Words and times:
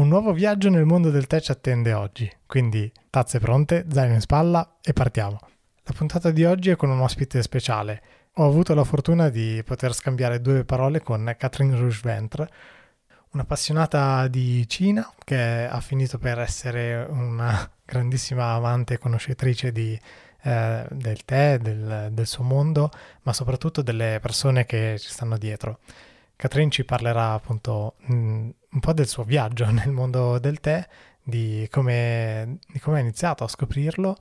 Un 0.00 0.08
nuovo 0.08 0.32
viaggio 0.32 0.70
nel 0.70 0.86
mondo 0.86 1.10
del 1.10 1.26
tè 1.26 1.42
ci 1.42 1.50
attende 1.50 1.92
oggi, 1.92 2.26
quindi 2.46 2.90
tazze 3.10 3.38
pronte, 3.38 3.84
zaino 3.86 4.14
in 4.14 4.22
spalla 4.22 4.78
e 4.80 4.94
partiamo. 4.94 5.38
La 5.82 5.92
puntata 5.94 6.30
di 6.30 6.42
oggi 6.42 6.70
è 6.70 6.76
con 6.76 6.88
un 6.88 7.00
ospite 7.00 7.42
speciale. 7.42 8.02
Ho 8.36 8.46
avuto 8.46 8.72
la 8.72 8.82
fortuna 8.82 9.28
di 9.28 9.62
poter 9.62 9.92
scambiare 9.92 10.40
due 10.40 10.64
parole 10.64 11.02
con 11.02 11.34
Catherine 11.36 11.76
Rougeventre, 11.76 12.48
un'appassionata 13.32 14.26
di 14.28 14.66
Cina 14.66 15.06
che 15.22 15.68
ha 15.70 15.80
finito 15.82 16.16
per 16.16 16.38
essere 16.38 17.06
una 17.10 17.70
grandissima 17.84 18.52
amante 18.54 18.94
e 18.94 18.98
conoscitrice 18.98 19.70
di, 19.70 20.00
eh, 20.44 20.86
del 20.88 21.24
tè, 21.26 21.58
del, 21.58 22.08
del 22.10 22.26
suo 22.26 22.42
mondo, 22.42 22.90
ma 23.24 23.34
soprattutto 23.34 23.82
delle 23.82 24.18
persone 24.22 24.64
che 24.64 24.96
ci 24.98 25.10
stanno 25.10 25.36
dietro. 25.36 25.80
Catherine 26.40 26.70
ci 26.70 26.86
parlerà 26.86 27.34
appunto 27.34 27.96
mh, 27.98 28.14
un 28.14 28.80
po' 28.80 28.94
del 28.94 29.06
suo 29.06 29.24
viaggio 29.24 29.68
nel 29.70 29.90
mondo 29.90 30.38
del 30.38 30.58
tè, 30.58 30.88
di 31.22 31.68
come, 31.70 32.60
di 32.66 32.78
come 32.80 32.96
ha 32.96 33.00
iniziato 33.00 33.44
a 33.44 33.48
scoprirlo 33.48 34.16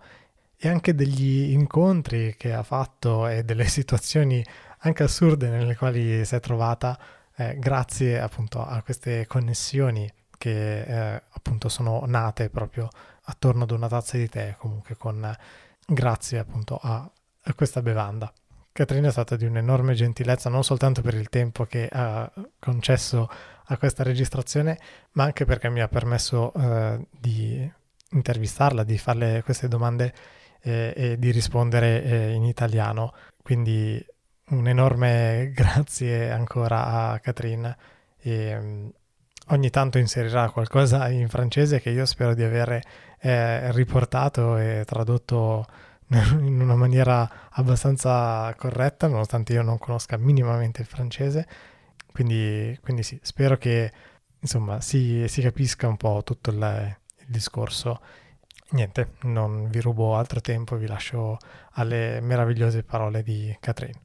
e 0.57 0.67
anche 0.67 0.93
degli 0.93 1.53
incontri 1.53 2.35
che 2.37 2.51
ha 2.53 2.63
fatto 2.63 3.25
e 3.25 3.45
delle 3.45 3.63
situazioni 3.69 4.43
anche 4.79 5.03
assurde 5.03 5.47
nelle 5.47 5.77
quali 5.77 6.25
si 6.25 6.35
è 6.35 6.41
trovata 6.41 6.99
eh, 7.37 7.57
grazie 7.57 8.19
appunto 8.19 8.61
a 8.65 8.81
queste 8.81 9.25
connessioni 9.25 10.11
che 10.37 10.81
eh, 10.81 11.23
appunto 11.29 11.69
sono 11.69 12.03
nate 12.05 12.49
proprio 12.49 12.89
attorno 13.23 13.63
ad 13.63 13.71
una 13.71 13.87
tazza 13.87 14.17
di 14.17 14.27
tè 14.27 14.55
comunque 14.57 14.97
con 14.97 15.33
grazie 15.87 16.37
appunto 16.37 16.77
a, 16.81 17.09
a 17.43 17.53
questa 17.53 17.81
bevanda. 17.81 18.29
Caterina 18.79 19.09
è 19.09 19.11
stata 19.11 19.35
di 19.35 19.43
un'enorme 19.43 19.93
gentilezza 19.93 20.49
non 20.49 20.63
soltanto 20.63 21.01
per 21.01 21.13
il 21.13 21.27
tempo 21.27 21.65
che 21.65 21.89
ha 21.91 22.31
concesso 22.59 23.29
a 23.65 23.77
questa 23.77 24.03
registrazione, 24.03 24.79
ma 25.11 25.25
anche 25.25 25.43
perché 25.43 25.67
mi 25.69 25.81
ha 25.81 25.89
permesso 25.89 26.53
eh, 26.53 27.05
di 27.11 27.69
intervistarla, 28.11 28.85
di 28.85 28.97
farle 28.97 29.41
queste 29.43 29.67
domande 29.67 30.13
eh, 30.61 30.93
e 30.95 31.19
di 31.19 31.29
rispondere 31.31 32.01
eh, 32.03 32.31
in 32.31 32.45
italiano. 32.45 33.13
Quindi 33.43 34.01
un 34.51 34.65
enorme 34.65 35.51
grazie 35.53 36.31
ancora 36.31 37.11
a 37.11 37.19
Caterina 37.19 37.77
e 38.17 38.57
um, 38.57 38.89
ogni 39.47 39.69
tanto 39.71 39.97
inserirà 39.97 40.51
qualcosa 40.51 41.09
in 41.09 41.27
francese 41.27 41.81
che 41.81 41.89
io 41.89 42.05
spero 42.05 42.33
di 42.33 42.43
aver 42.43 42.81
eh, 43.19 43.73
riportato 43.73 44.55
e 44.55 44.83
tradotto 44.85 45.65
in 46.41 46.59
una 46.59 46.75
maniera 46.75 47.49
abbastanza 47.51 48.53
corretta, 48.57 49.07
nonostante 49.07 49.53
io 49.53 49.61
non 49.61 49.77
conosca 49.77 50.17
minimamente 50.17 50.81
il 50.81 50.87
francese. 50.87 51.47
Quindi, 52.11 52.77
quindi 52.81 53.03
sì, 53.03 53.19
spero 53.21 53.57
che 53.57 53.91
insomma 54.39 54.81
si, 54.81 55.25
si 55.27 55.41
capisca 55.41 55.87
un 55.87 55.97
po' 55.97 56.21
tutto 56.23 56.49
il, 56.49 56.95
il 57.19 57.25
discorso. 57.27 58.01
Niente, 58.71 59.13
non 59.21 59.69
vi 59.69 59.79
rubo 59.81 60.15
altro 60.15 60.41
tempo, 60.41 60.75
vi 60.75 60.87
lascio 60.87 61.37
alle 61.73 62.19
meravigliose 62.21 62.83
parole 62.83 63.23
di 63.23 63.55
Catherine. 63.59 64.01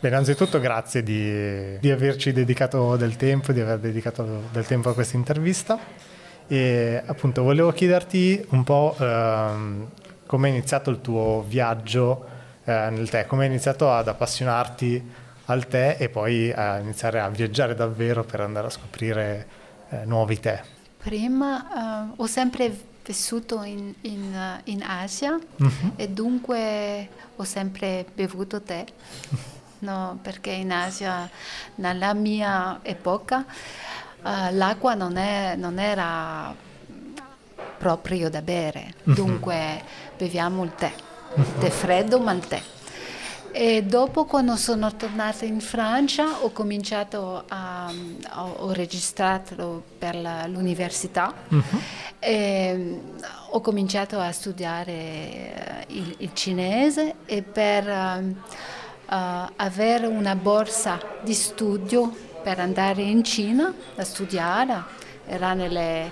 Bene, 0.00 0.16
anzitutto 0.16 0.60
grazie 0.60 1.02
di, 1.02 1.78
di, 1.78 1.90
averci 1.90 2.32
dedicato 2.32 2.96
del 2.96 3.16
tempo, 3.16 3.52
di 3.52 3.60
aver 3.60 3.78
dedicato 3.78 4.42
del 4.52 4.66
tempo 4.66 4.90
a 4.90 4.94
questa 4.94 5.16
intervista. 5.16 5.78
E 6.46 7.02
appunto 7.04 7.42
volevo 7.42 7.72
chiederti 7.72 8.44
un 8.50 8.64
po' 8.64 8.94
ehm, 8.98 9.88
come 10.26 10.48
è 10.48 10.50
iniziato 10.50 10.90
il 10.90 11.00
tuo 11.00 11.44
viaggio 11.46 12.26
eh, 12.64 12.90
nel 12.90 13.08
tè, 13.08 13.26
come 13.26 13.44
hai 13.44 13.50
iniziato 13.50 13.90
ad 13.90 14.08
appassionarti 14.08 15.22
al 15.46 15.66
tè 15.66 15.96
e 15.98 16.08
poi 16.08 16.50
a 16.52 16.78
iniziare 16.78 17.20
a 17.20 17.28
viaggiare 17.28 17.74
davvero 17.74 18.24
per 18.24 18.40
andare 18.40 18.68
a 18.68 18.70
scoprire 18.70 19.46
eh, 19.90 20.04
nuovi 20.04 20.40
tè. 20.40 20.62
Prima 20.98 22.12
uh, 22.16 22.22
ho 22.22 22.26
sempre 22.26 22.74
vissuto 23.04 23.62
in, 23.62 23.92
in, 24.02 24.60
in 24.64 24.82
Asia 24.82 25.32
uh-huh. 25.32 25.92
e 25.96 26.08
dunque 26.08 27.08
ho 27.36 27.44
sempre 27.44 28.06
bevuto 28.14 28.62
tè, 28.62 28.84
no, 29.80 30.18
perché 30.22 30.50
in 30.50 30.72
Asia, 30.72 31.28
nella 31.76 32.14
mia 32.14 32.80
epoca, 32.82 33.44
uh, 34.24 34.54
l'acqua 34.54 34.94
non, 34.94 35.16
è, 35.16 35.54
non, 35.56 35.78
era 35.78 36.54
proprio 37.78 38.30
da 38.30 38.42
bere, 38.42 38.94
uh-huh. 39.04 39.14
dunque 39.14 39.82
beviamo 40.16 40.64
il 40.64 40.74
tè, 40.74 40.92
il 41.36 41.46
tè 41.58 41.70
freddo 41.70 42.18
ma 42.18 42.32
il 42.32 42.46
tè. 42.46 42.62
E 43.56 43.84
dopo 43.84 44.24
quando 44.24 44.56
sono 44.56 44.96
tornata 44.96 45.44
in 45.44 45.60
Francia 45.60 46.40
ho 46.40 46.50
cominciato 46.50 47.44
a, 47.46 47.92
ho 48.32 48.72
registrato 48.72 49.84
per 49.96 50.16
la, 50.16 50.48
l'università 50.48 51.32
uh-huh. 51.50 51.80
e 52.18 53.00
ho 53.50 53.60
cominciato 53.60 54.18
a 54.18 54.32
studiare 54.32 54.92
eh, 54.92 55.84
il, 55.88 56.14
il 56.18 56.30
cinese 56.32 57.14
e 57.26 57.42
per 57.42 57.86
uh, 57.86 58.34
avere 59.54 60.06
una 60.06 60.34
borsa 60.34 61.00
di 61.22 61.32
studio 61.32 62.32
per 62.44 62.60
andare 62.60 63.00
in 63.00 63.24
Cina 63.24 63.72
a 63.96 64.04
studiare, 64.04 64.82
era 65.26 65.54
negli 65.54 66.10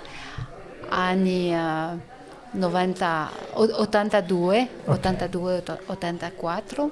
anni 0.89 1.53
uh, 1.53 1.99
90, 2.51 3.31
82, 3.53 4.69
82, 4.85 5.63
84. 5.85 6.83
Uh, 6.83 6.91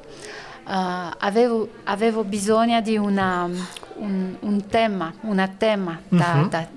avevo, 1.18 1.68
avevo, 1.86 2.24
bisogno 2.24 2.82
di 2.82 2.96
una, 2.98 3.50
un, 3.96 4.36
un, 4.40 4.68
tema, 4.68 5.12
una 5.22 5.48
tema 5.48 6.00
da, 6.08 6.34
uh-huh. 6.36 6.50
da, 6.50 6.68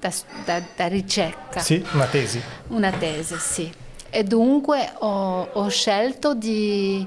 da, 0.45 0.63
da, 0.75 0.87
ricerca. 0.87 1.61
Sì, 1.61 1.85
una 1.93 2.07
tesi. 2.07 2.41
Una 2.69 2.91
tesi, 2.91 3.37
sì. 3.37 3.71
E 4.09 4.25
dunque 4.25 4.91
ho, 5.01 5.49
ho 5.53 5.69
scelto 5.69 6.35
di... 6.35 7.07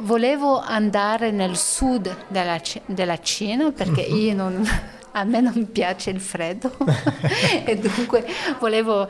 Volevo 0.00 0.60
andare 0.60 1.30
nel 1.30 1.56
sud 1.56 2.14
della, 2.28 2.60
della 2.86 3.18
Cina 3.20 3.70
perché 3.70 4.00
io 4.00 4.34
non, 4.34 4.66
a 5.12 5.24
me 5.24 5.40
non 5.40 5.70
piace 5.70 6.10
il 6.10 6.20
freddo 6.20 6.76
e 7.64 7.76
dunque 7.76 8.26
volevo 8.58 9.08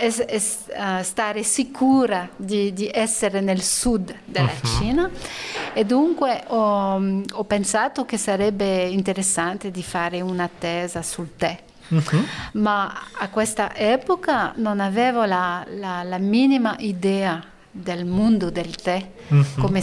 es, 0.00 0.18
es, 0.26 0.58
uh, 0.68 1.02
stare 1.02 1.42
sicura 1.42 2.28
di, 2.36 2.72
di, 2.72 2.90
essere 2.92 3.40
nel 3.40 3.62
sud 3.62 4.14
della 4.24 4.50
uh-huh. 4.50 4.78
Cina 4.78 5.10
e 5.72 5.84
dunque 5.84 6.44
ho, 6.48 7.22
ho, 7.32 7.44
pensato 7.44 8.04
che 8.04 8.16
sarebbe 8.16 8.84
interessante 8.84 9.70
di 9.70 9.82
fare 9.82 10.20
un'attesa 10.20 11.02
sul 11.02 11.36
tè. 11.36 11.58
Uh-huh. 11.88 12.24
Ma 12.52 13.08
a 13.12 13.28
questa 13.28 13.74
epoca 13.76 14.52
non 14.56 14.80
avevo 14.80 15.24
la, 15.24 15.64
la, 15.76 16.02
la 16.02 16.18
minima 16.18 16.74
idea 16.78 17.52
del 17.76 18.04
mondo 18.04 18.50
del 18.50 18.76
tè, 18.76 19.04
uh-huh. 19.28 19.44
come 19.58 19.82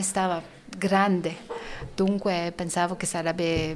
stava 0.00 0.42
grande, 0.76 1.34
dunque 1.94 2.52
pensavo 2.54 2.96
che 2.96 3.06
sarebbe 3.06 3.74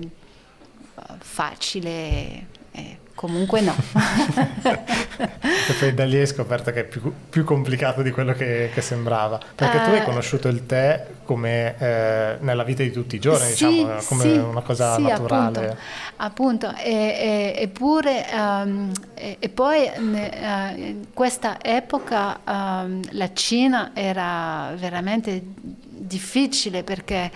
uh, 0.94 1.02
facile. 1.18 2.52
Eh, 2.72 2.98
Comunque 3.14 3.60
no. 3.60 3.74
e 4.66 5.72
poi 5.78 5.94
da 5.94 6.04
lì 6.04 6.18
hai 6.18 6.26
scoperto 6.26 6.72
che 6.72 6.80
è 6.80 6.84
più, 6.84 7.12
più 7.30 7.44
complicato 7.44 8.02
di 8.02 8.10
quello 8.10 8.32
che, 8.32 8.70
che 8.74 8.80
sembrava. 8.80 9.40
Perché 9.54 9.76
uh, 9.76 9.82
tu 9.84 9.90
hai 9.90 9.98
eh, 9.98 10.02
conosciuto 10.02 10.48
il 10.48 10.66
tè 10.66 11.06
come 11.24 11.76
eh, 11.78 12.36
nella 12.40 12.62
vita 12.64 12.82
di 12.82 12.90
tutti 12.90 13.16
i 13.16 13.18
giorni, 13.18 13.50
sì, 13.50 13.66
diciamo, 13.66 14.00
come 14.06 14.22
sì, 14.22 14.28
una 14.30 14.60
cosa 14.60 14.94
sì, 14.94 15.02
naturale. 15.02 15.76
Appunto, 16.16 16.66
appunto. 16.66 16.74
E, 16.76 17.54
eppure, 17.56 18.26
um, 18.32 18.92
e, 19.14 19.36
e, 19.38 19.48
poi 19.48 19.90
uh, 19.96 20.78
in 20.78 21.06
questa 21.12 21.58
epoca 21.62 22.40
um, 22.46 23.00
la 23.10 23.32
Cina 23.32 23.90
era 23.94 24.72
veramente 24.76 25.42
difficile 25.44 26.82
perché 26.82 27.30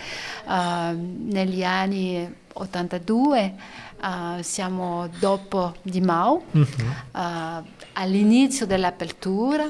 uh, 0.45 0.53
negli 0.95 1.65
anni 1.65 2.35
82 2.53 3.55
Uh, 4.01 4.41
siamo 4.43 5.09
dopo 5.19 5.75
di 5.83 6.01
Mao, 6.01 6.45
uh-huh. 6.53 6.65
uh, 7.15 7.65
all'inizio 7.95 8.65
dell'apertura 8.65 9.69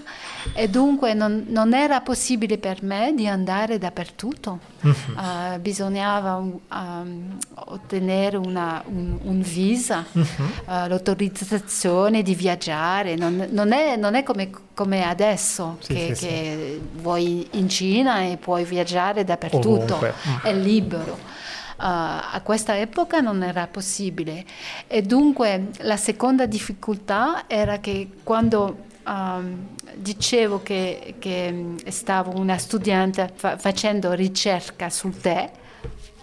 e 0.52 0.69
dunque 0.69 1.14
non, 1.14 1.46
non, 1.48 1.72
era 1.72 2.02
possibile 2.02 2.58
per 2.58 2.82
me 2.82 3.14
di 3.14 3.26
andare 3.26 3.78
dappertutto. 3.78 4.76
Uh-huh. 4.80 5.58
bisognava 5.60 6.34
um, 6.36 7.38
ottenere 7.54 8.36
una, 8.36 8.82
un, 8.86 9.19
un, 9.22 9.40
visa, 9.40 10.04
uh-huh. 10.12 10.26
l'autorizzazione 10.66 12.22
di 12.22 12.34
viaggiare. 12.34 13.16
Non, 13.16 13.48
non, 13.50 13.72
è, 13.72 13.96
non 13.96 14.14
è, 14.14 14.22
come, 14.22 14.50
come 14.75 15.04
adesso 15.04 15.78
sì, 15.80 15.94
che, 15.94 16.14
sì, 16.14 16.26
che 16.26 16.80
sì. 16.80 17.00
vuoi 17.00 17.48
in 17.52 17.69
Cina 17.69 18.22
e 18.25 18.36
puoi 18.36 18.64
viaggiare 18.64 19.25
dappertutto, 19.25 19.96
Ovunque. 19.96 20.12
è 20.42 20.52
libero. 20.52 21.36
Uh, 21.78 21.84
a 22.32 22.40
questa 22.42 22.76
epoca 22.76 23.20
non 23.20 23.44
era 23.44 23.69
possibile 23.69 24.44
e 24.88 25.00
dunque 25.02 25.69
la 25.82 25.96
seconda 25.96 26.44
difficoltà 26.44 27.44
era 27.46 27.78
che 27.78 28.08
quando 28.25 28.86
um, 29.06 29.69
dicevo 29.94 30.62
che, 30.62 31.14
che, 31.19 31.75
stavo 31.88 32.38
una 32.38 32.58
studente 32.58 33.30
fa- 33.34 33.56
facendo 33.56 34.12
ricerca 34.12 34.90
sul 34.90 35.19
tè, 35.19 35.50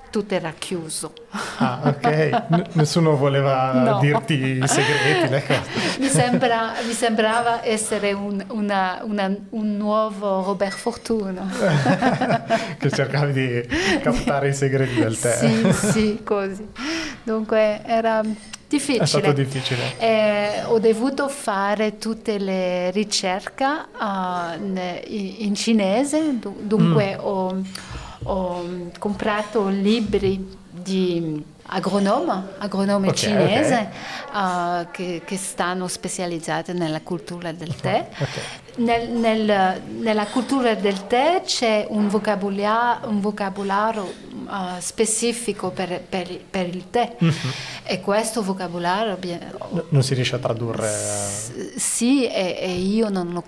tutto 0.10 0.34
era 0.34 0.54
chiuso. 0.58 1.14
Ah, 1.58 1.82
ok. 1.84 2.46
N- 2.50 2.66
nessuno 2.74 3.18
voleva 3.18 3.74
no. 3.84 4.00
dirti 4.00 4.60
i 4.62 4.68
segreti, 4.68 5.60
mi, 6.00 6.08
sembra, 6.08 6.72
mi 6.86 6.94
sembrava 6.94 7.66
essere 7.66 8.14
un, 8.14 8.42
una, 8.50 9.02
una, 9.04 9.36
un 9.50 9.76
nuovo 9.76 10.44
Robert 10.44 10.78
Fortuno. 10.78 11.50
che 12.90 12.96
cercavi 12.96 13.34
di 13.34 13.68
captare 14.02 14.50
i 14.50 14.54
segreti 14.54 14.96
del 14.96 15.20
tè. 15.20 15.38
Sì, 15.38 15.74
sì, 15.92 16.20
così. 16.24 16.68
Dunque 17.24 17.82
era 17.86 18.22
difficile. 18.68 19.04
È 19.04 19.08
stato 19.08 19.32
difficile. 19.32 19.98
Eh, 19.98 20.64
ho 20.66 20.80
dovuto 20.80 21.28
fare 21.28 21.98
tutte 21.98 22.38
le 22.38 22.92
ricerche 22.92 23.66
uh, 23.66 24.78
in 25.08 25.54
cinese, 25.56 26.40
dunque 26.40 27.16
mm. 27.16 27.26
ho 27.26 27.64
ho 28.26 28.92
comprato 28.98 29.68
libri 29.68 30.58
di 30.70 31.44
agronome, 31.68 32.50
agronome 32.60 33.08
okay, 33.08 33.18
cinese 33.18 33.90
okay. 34.30 34.82
Uh, 34.82 34.88
che, 34.92 35.22
che, 35.26 35.38
stanno 35.38 35.88
specializzati 35.88 36.74
nella 36.74 37.02
cultura 37.02 37.52
del 37.52 37.76
tè. 37.76 38.08
Okay. 38.12 38.44
Nel, 38.78 39.10
nel, 39.10 39.82
nella 40.00 40.26
cultura 40.26 40.76
del 40.76 41.08
tè 41.08 41.42
c'è 41.46 41.88
un 41.90 42.10
vocabolario, 42.10 43.08
un 43.08 43.22
vocabolario 43.22 44.04
uh, 44.04 44.80
specifico 44.80 45.70
per, 45.72 46.02
per, 46.02 46.28
per, 46.50 46.68
il 46.68 46.90
tè 46.90 47.16
mm-hmm. 47.24 47.50
e 47.84 48.02
questo 48.02 48.44
vocabolario... 48.44 49.18
non 49.90 50.04
si 50.04 50.14
riesce 50.14 50.36
a 50.36 50.40
tradurre? 50.40 50.88
S- 50.88 51.76
sì, 51.76 52.28
e, 52.28 52.58
e, 52.60 52.72
io 52.74 53.10
non 53.10 53.32
lo 53.32 53.44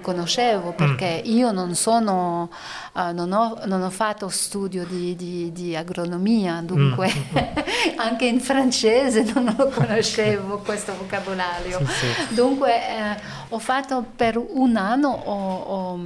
conoscevo 0.00 0.72
perché 0.72 1.22
mm. 1.26 1.30
io 1.30 1.50
non 1.50 1.74
sono... 1.74 2.50
Uh, 2.92 3.12
non, 3.12 3.32
ho, 3.32 3.58
non, 3.66 3.82
ho, 3.82 3.90
fatto 3.90 4.28
studio 4.28 4.84
di, 4.84 5.16
di, 5.16 5.52
di 5.52 5.74
agronomia, 5.74 6.60
dunque 6.64 7.12
mm. 7.12 7.57
anche 7.96 8.26
in 8.26 8.40
francese 8.40 9.22
non 9.34 9.54
lo 9.56 9.68
conoscevo 9.68 10.58
questo 10.58 10.96
vocabolario. 10.96 11.78
Sì, 11.86 12.06
sì. 12.06 12.34
Dunque 12.34 12.72
eh, 12.72 13.16
ho 13.48 13.58
fatto 13.58 14.04
per 14.14 14.36
un 14.36 14.76
anno, 14.76 15.08
ho, 15.08 15.54
ho, 15.56 16.00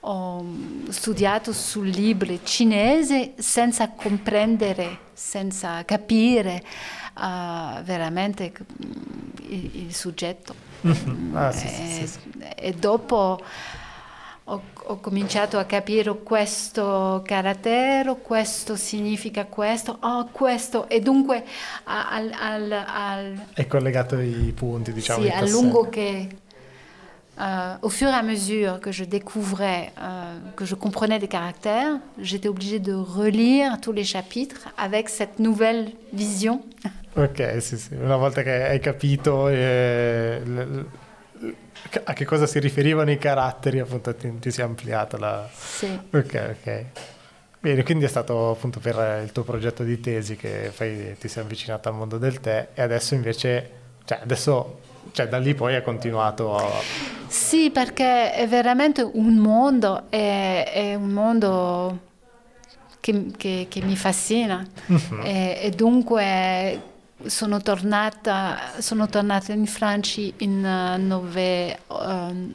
ho 0.00 0.44
studiato 0.88 1.52
su 1.52 1.82
libri 1.82 2.40
cinesi 2.42 3.32
senza 3.36 3.90
comprendere, 3.90 4.98
senza 5.12 5.84
capire 5.84 6.62
uh, 7.16 7.82
veramente 7.82 8.52
il, 9.48 9.86
il 9.86 9.94
soggetto. 9.94 10.70
Ah, 11.34 11.52
sì, 11.52 11.66
e, 11.66 12.08
e 12.56 12.72
dopo 12.72 13.40
ho, 14.52 14.62
ho, 14.74 15.00
cominciato 15.00 15.58
a 15.58 15.64
capire 15.64 16.14
questo 16.22 17.22
carattere, 17.24 18.16
questo 18.22 18.76
significa 18.76 19.46
questo, 19.46 19.96
oh, 20.00 20.28
questo, 20.30 20.88
e 20.88 21.00
dunque 21.00 21.44
al, 21.84 22.30
al, 22.38 22.72
al 22.72 23.42
Hai 23.54 23.66
collegato 23.66 24.20
i 24.20 24.52
punti, 24.54 24.92
diciamo. 24.92 25.22
Sì, 25.22 25.28
a 25.28 25.46
lungo 25.48 25.88
che 25.88 26.28
Uh, 27.34 27.78
au 27.80 27.88
fur 27.88 28.08
et 28.08 28.12
à 28.12 28.22
mesure 28.22 28.78
que 28.78 28.92
je 28.92 29.04
découvrais, 29.04 29.90
uh, 29.96 30.52
que 30.54 30.66
je 30.66 30.74
comprenais 30.74 31.18
des 31.18 31.28
caractères, 31.28 31.98
j'étais 32.20 32.46
obligée 32.46 32.78
de 32.78 32.92
relire 32.92 33.80
tous 33.80 33.90
les 33.90 34.04
chapitres 34.04 34.68
avec 34.76 35.08
cette 35.08 35.38
nouvelle 35.38 35.92
vision. 36.12 36.60
Ok, 37.16 37.56
sì, 37.60 37.78
sì. 37.78 37.94
Una 37.94 38.16
volta 38.16 38.42
che 38.42 38.68
hai 38.68 38.78
capito 38.80 39.48
eh, 39.48 40.42
a 42.04 42.12
che 42.12 42.24
cosa 42.24 42.46
si 42.46 42.58
riferivano 42.58 43.10
i 43.10 43.18
caratteri, 43.18 43.80
appunto 43.80 44.14
ti, 44.14 44.38
ti 44.38 44.50
si 44.50 44.60
è 44.60 44.64
ampliata 44.64 45.18
la... 45.18 45.48
Sì. 45.52 45.86
Ok, 46.10 46.56
ok. 46.58 46.84
Bene, 47.60 47.84
quindi 47.84 48.04
è 48.04 48.08
stato 48.08 48.50
appunto 48.50 48.80
per 48.80 49.20
il 49.22 49.30
tuo 49.30 49.44
progetto 49.44 49.84
di 49.84 50.00
tesi 50.00 50.34
che 50.34 50.72
poi 50.76 51.16
ti 51.18 51.28
sei 51.28 51.44
avvicinata 51.44 51.88
al 51.88 51.94
mondo 51.94 52.18
del 52.18 52.40
tè 52.40 52.70
e 52.74 52.82
adesso 52.82 53.14
invece, 53.14 53.70
cioè 54.04 54.18
adesso, 54.20 54.80
cioè 55.12 55.28
da 55.28 55.38
lì 55.38 55.54
poi 55.54 55.76
hai 55.76 55.82
continuato 55.82 56.56
a... 56.56 56.68
Sì, 57.28 57.70
perché 57.70 58.32
è 58.32 58.48
veramente 58.48 59.02
un 59.02 59.36
mondo, 59.36 60.10
è, 60.10 60.70
è 60.72 60.94
un 60.96 61.10
mondo 61.10 61.98
che, 62.98 63.26
che, 63.36 63.66
che 63.68 63.80
mi 63.82 63.94
fascina 63.96 64.66
uh-huh. 64.86 65.22
e, 65.22 65.58
e 65.62 65.70
dunque 65.70 66.90
sono 67.26 67.60
tornata, 67.60 68.72
sono 68.78 69.08
tornata 69.08 69.52
in 69.52 69.66
Francia 69.66 70.20
in 70.38 70.64
uh, 70.64 70.98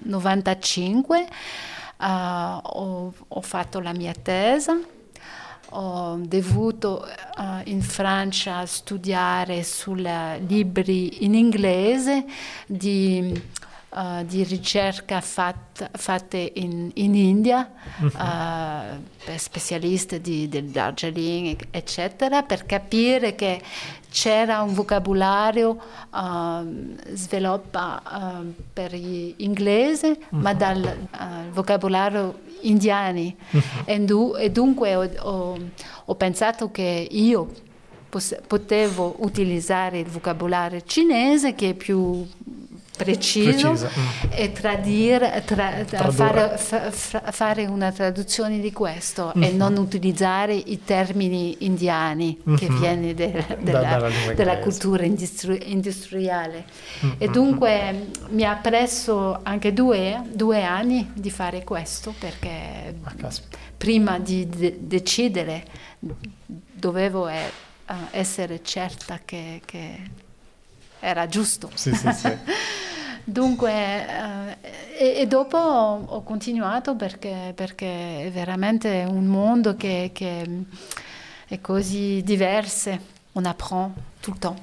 95, 0.03 1.27
uh, 1.97 2.05
ho, 2.05 3.13
ho, 3.27 3.41
fatto 3.41 3.79
la 3.79 3.93
mia 3.93 4.13
tesi, 4.13 4.71
ho 5.69 6.15
dovuto 6.21 7.05
uh, 7.37 7.61
in 7.65 7.81
Francia 7.81 8.65
studiare 8.65 9.63
sui 9.63 10.07
libri 10.47 11.23
in 11.25 11.33
inglese 11.33 12.25
di 12.65 13.41
Uh, 13.97 14.23
di 14.25 14.43
ricerca 14.43 15.21
fat, 15.21 15.89
fatte 15.97 16.51
in, 16.57 16.91
in 16.93 17.15
India 17.15 17.67
uh-huh. 17.99 18.05
uh, 18.05 19.01
per 19.25 19.39
specialisti 19.39 20.21
di, 20.21 20.47
del 20.47 20.65
Darjeeling, 20.65 21.69
eccetera, 21.71 22.43
per 22.43 22.67
capire 22.67 23.33
che 23.33 23.59
c'era 24.11 24.61
un 24.61 24.75
vocabolario 24.75 25.81
uh, 26.11 26.95
sviluppato 27.11 28.53
per 28.71 28.93
gli 28.93 29.33
inglesi, 29.37 30.05
uh-huh. 30.05 30.39
ma 30.41 30.53
dal 30.53 31.07
vocabolario 31.51 32.41
indiani. 32.61 33.35
E, 33.85 33.99
du- 34.01 34.35
e, 34.37 34.51
dunque 34.51 34.95
ho, 34.95 35.09
ho, 35.21 35.57
ho 36.05 36.15
pensato 36.15 36.69
che 36.69 37.07
io 37.09 37.51
potevo 38.45 39.15
utilizzare 39.19 39.99
il 39.99 40.07
vocabolario 40.07 40.81
cinese 40.81 41.55
che 41.55 41.69
è 41.69 41.73
più 41.73 42.25
preciso 42.97 43.73
mm. 43.73 44.31
e 44.31 44.51
tradire, 44.51 45.43
tra, 45.45 45.85
fare, 45.85 46.57
fa, 46.57 46.91
fare, 47.31 47.65
una 47.65 47.91
traduzione 47.91 48.59
di 48.59 48.71
questo 48.73 49.31
mm-hmm. 49.37 49.49
e 49.49 49.51
non 49.53 49.77
utilizzare 49.77 50.55
i 50.55 50.83
termini 50.83 51.57
indiani 51.59 52.37
mm-hmm. 52.37 52.57
che 52.57 52.67
viene 52.69 53.13
de, 53.13 53.45
della, 53.59 53.81
da, 53.81 54.33
della 54.33 54.57
cultura 54.57 55.05
industri- 55.05 55.71
industriale. 55.71 56.65
Mm-hmm. 57.05 57.15
E 57.19 57.27
dunque 57.29 58.07
mi 58.29 58.43
ha 58.43 58.55
preso 58.55 59.39
anche 59.43 59.71
due, 59.71 60.23
due, 60.33 60.63
anni 60.63 61.11
di 61.13 61.29
fare 61.29 61.63
questo 61.63 62.13
perché 62.17 62.95
ah, 63.03 63.31
prima 63.77 64.17
di 64.17 64.47
de- 64.49 64.77
decidere 64.79 65.63
dovevo 65.99 67.27
eh, 67.27 67.51
essere 68.11 68.63
certa 68.63 69.19
che, 69.23 69.61
che 69.63 70.25
era 70.99 71.27
giusto. 71.27 71.69
Sì, 71.73 71.93
sì, 71.93 72.11
sì. 72.13 72.37
Dunque, 73.29 73.71
eh, 73.71 74.57
e, 74.97 75.19
e, 75.19 75.27
dopo 75.27 75.57
ho, 75.57 76.05
ho 76.05 76.23
continuato 76.23 76.95
perché, 76.95 77.51
perché, 77.53 78.23
è 78.23 78.31
veramente 78.31 79.05
un 79.05 79.25
mondo 79.25 79.75
che, 79.75 80.11
che 80.13 80.63
è 81.45 81.59
così 81.59 82.21
diverso, 82.23 82.97
on 83.33 83.45
apprend 83.45 83.91
tout 84.21 84.33
le 84.33 84.39
temps. 84.39 84.61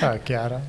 ah, 0.00 0.16
chiaro. 0.18 0.60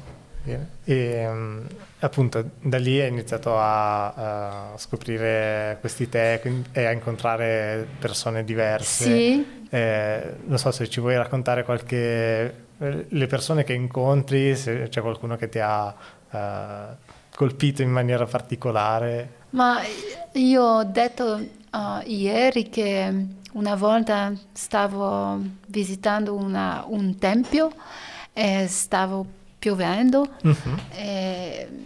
E 0.83 1.27
um, 1.27 1.65
appunto 1.99 2.51
da 2.61 2.77
lì 2.77 3.01
hai 3.01 3.09
iniziato 3.09 3.57
a, 3.57 4.71
a, 4.71 4.77
scoprire 4.77 5.77
questi 5.79 6.07
tè 6.07 6.41
e 6.71 6.85
a 6.85 6.91
incontrare 6.91 7.87
persone 7.99 8.43
diverse. 8.43 9.05
Sì. 9.05 9.45
Eh, 9.69 10.35
non 10.45 10.57
so 10.57 10.71
se 10.71 10.89
ci 10.89 10.99
vuoi 10.99 11.15
raccontare 11.15 11.63
qualche 11.63 12.66
le 12.77 13.27
persone 13.27 13.63
che 13.63 13.73
incontri, 13.73 14.55
se 14.55 14.87
c'è 14.89 15.01
qualcuno 15.01 15.35
che 15.35 15.49
ti 15.49 15.59
ha 15.59 15.87
uh, 15.87 16.95
colpito 17.35 17.81
in 17.81 17.89
maniera 17.89 18.25
particolare. 18.25 19.45
Ma 19.51 19.81
io 20.33 20.61
ho 20.63 20.83
detto 20.83 21.33
uh, 21.71 22.01
ieri 22.05 22.69
che 22.69 23.25
una 23.53 23.75
volta 23.75 24.33
stavo 24.51 25.39
visitando 25.67 26.35
una, 26.35 26.83
un 26.87 27.17
tempio 27.17 27.71
e 28.33 28.67
stavo 28.67 29.25
piovendo 29.67 30.29
uh-huh. 30.43 30.77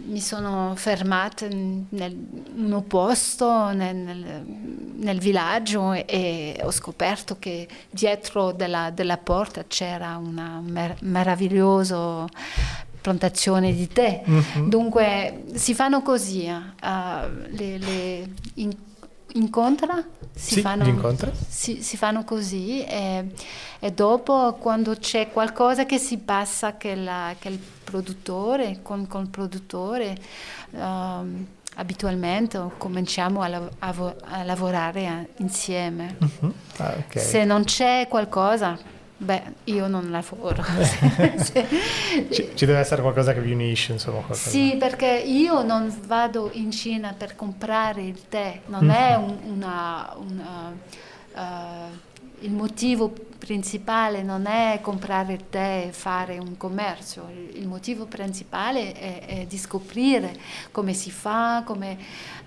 mi 0.06 0.20
sono 0.20 0.74
fermata 0.76 1.48
nel, 1.48 2.12
in 2.54 2.72
un 2.72 2.86
posto 2.86 3.72
nel, 3.72 3.96
nel, 3.96 4.44
nel 4.94 5.18
villaggio 5.18 5.92
e, 5.92 6.04
e, 6.06 6.60
ho 6.62 6.70
scoperto 6.70 7.38
che 7.40 7.66
dietro 7.90 8.52
della, 8.52 8.90
della 8.90 9.18
porta 9.18 9.64
c'era 9.66 10.16
una 10.16 10.60
mer- 10.64 10.98
meravigliosa 11.00 12.24
plantazione 13.00 13.74
di 13.74 13.88
tè. 13.88 14.22
Uh-huh. 14.24 14.68
Dunque 14.68 15.46
si 15.54 15.74
fanno 15.74 16.02
così, 16.02 16.46
uh, 16.48 16.86
le, 17.50 17.78
le 17.78 18.28
in, 18.54 18.72
incontra, 19.34 20.04
si, 20.34 20.54
sì, 20.54 20.60
fanno, 20.60 20.84
si, 21.48 21.82
si, 21.82 21.96
fanno, 21.96 22.24
così 22.24 22.84
e, 22.84 23.30
e, 23.78 23.92
dopo 23.92 24.56
quando 24.58 24.96
c'è 24.96 25.30
qualcosa 25.30 25.84
che 25.84 25.98
si 25.98 26.18
passa 26.18 26.76
che, 26.76 26.94
la, 26.94 27.34
che 27.38 27.48
il 27.48 27.58
produttore, 27.58 28.80
con, 28.82 29.06
con 29.06 29.22
il 29.22 29.28
produttore, 29.28 30.16
um, 30.70 31.46
abitualmente 31.76 32.60
cominciamo 32.78 33.42
a, 33.42 33.48
lav- 33.48 33.72
a, 33.78 34.14
a 34.24 34.42
lavorare 34.44 35.30
insieme. 35.38 36.16
Uh-huh. 36.18 36.52
Ah, 36.76 36.94
okay. 36.98 37.22
Se 37.22 37.44
non 37.44 37.64
c'è 37.64 38.06
qualcosa, 38.08 38.78
beh, 39.22 39.42
io 39.64 39.86
non 39.86 40.10
lavoro. 40.10 40.62
ci, 42.30 42.50
ci, 42.54 42.66
deve 42.66 42.78
essere 42.78 43.02
qualcosa 43.02 43.32
che 43.32 43.40
vi 43.40 43.52
unisce, 43.52 43.92
insomma. 43.92 44.18
Qualcosa. 44.18 44.50
Sì, 44.50 44.76
perché 44.78 45.06
io 45.06 45.62
non 45.62 45.94
vado 46.06 46.50
in 46.52 46.70
Cina 46.70 47.14
per 47.16 47.36
comprare 47.36 48.02
il 48.02 48.28
tè, 48.28 48.60
non 48.66 48.88
uh-huh. 48.88 48.94
è 48.94 49.14
un, 49.14 49.38
una... 49.44 50.16
una 50.16 50.74
uh, 51.34 52.10
il 52.42 52.50
motivo 52.50 53.12
principale 53.38 54.22
non 54.22 54.46
è 54.46 54.78
comprare 54.80 55.32
il 55.32 55.44
tè 55.48 55.86
e 55.88 55.92
fare 55.92 56.38
un 56.38 56.56
commercio, 56.56 57.28
il 57.52 57.66
motivo 57.66 58.06
principale 58.06 58.92
è, 58.92 59.26
è 59.26 59.46
di 59.46 59.58
scoprire 59.58 60.36
come 60.70 60.92
si 60.92 61.10
fa, 61.10 61.62
come 61.64 61.96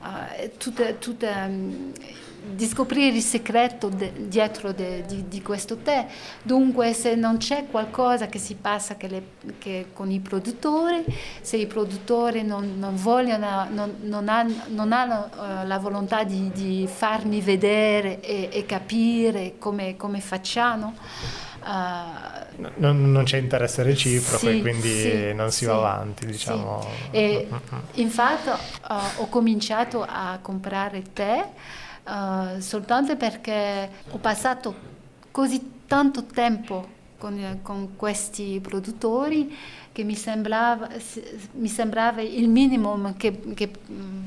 uh, 0.01 0.49
tutta, 0.57 0.91
tutta, 0.93 1.45
um, 1.45 1.91
di 2.53 2.65
scoprire 2.65 3.15
il 3.15 3.21
segreto 3.21 3.89
de, 3.89 4.27
dietro 4.27 4.71
de, 4.71 5.03
di, 5.05 5.27
di, 5.27 5.41
questo 5.41 5.77
tè. 5.77 6.07
Dunque 6.43 6.93
se 6.93 7.15
non 7.15 7.37
c'è 7.37 7.65
qualcosa 7.69 8.27
che 8.27 8.39
si 8.39 8.55
passa 8.55 8.95
che 8.95 9.07
le, 9.07 9.23
che 9.57 9.87
con 9.93 10.11
i 10.11 10.19
produttori, 10.19 11.03
se 11.41 11.57
i 11.57 11.67
produttori 11.67 12.43
non, 12.43 12.77
non 12.77 12.95
vogliono, 12.95 13.67
non, 13.69 13.95
non 14.01 14.29
hanno, 14.29 14.53
non 14.67 14.91
hanno 14.91 15.29
uh, 15.33 15.67
la 15.67 15.77
volontà 15.79 16.23
di, 16.23 16.51
di, 16.53 16.87
farmi 16.87 17.41
vedere 17.41 18.19
e, 18.21 18.49
e 18.51 18.65
capire 18.65 19.55
come, 19.57 19.95
come 19.97 20.19
facciamo, 20.19 20.93
Uh, 21.65 22.61
non, 22.75 23.11
non, 23.11 23.23
c'è 23.23 23.37
interesse 23.37 23.81
reciproco 23.81 24.37
sì, 24.37 24.57
e 24.59 24.61
quindi 24.61 24.87
sì, 24.87 25.33
non 25.33 25.49
si 25.49 25.63
sì, 25.63 25.65
va 25.65 25.77
avanti, 25.77 26.27
diciamo. 26.27 26.87
E 27.09 27.47
infatti 27.93 28.49
uh, 28.49 28.93
ho 29.15 29.27
cominciato 29.29 30.05
a 30.07 30.37
comprare 30.43 31.01
tè 31.11 31.43
uh, 32.05 32.59
soltanto 32.59 33.15
perché 33.15 33.89
ho 34.11 34.17
passato 34.17 34.93
così 35.31 35.83
tanto 35.87 36.25
tempo 36.25 36.93
con, 37.17 37.59
con 37.61 37.95
questi 37.95 38.59
produttori 38.61 39.55
che 39.91 40.03
mi 40.03 40.15
sembrava, 40.15 40.89
mi 41.53 41.69
sembrava 41.69 42.21
il 42.21 42.49
minimo 42.49 43.13
che, 43.15 43.39
che, 43.53 43.71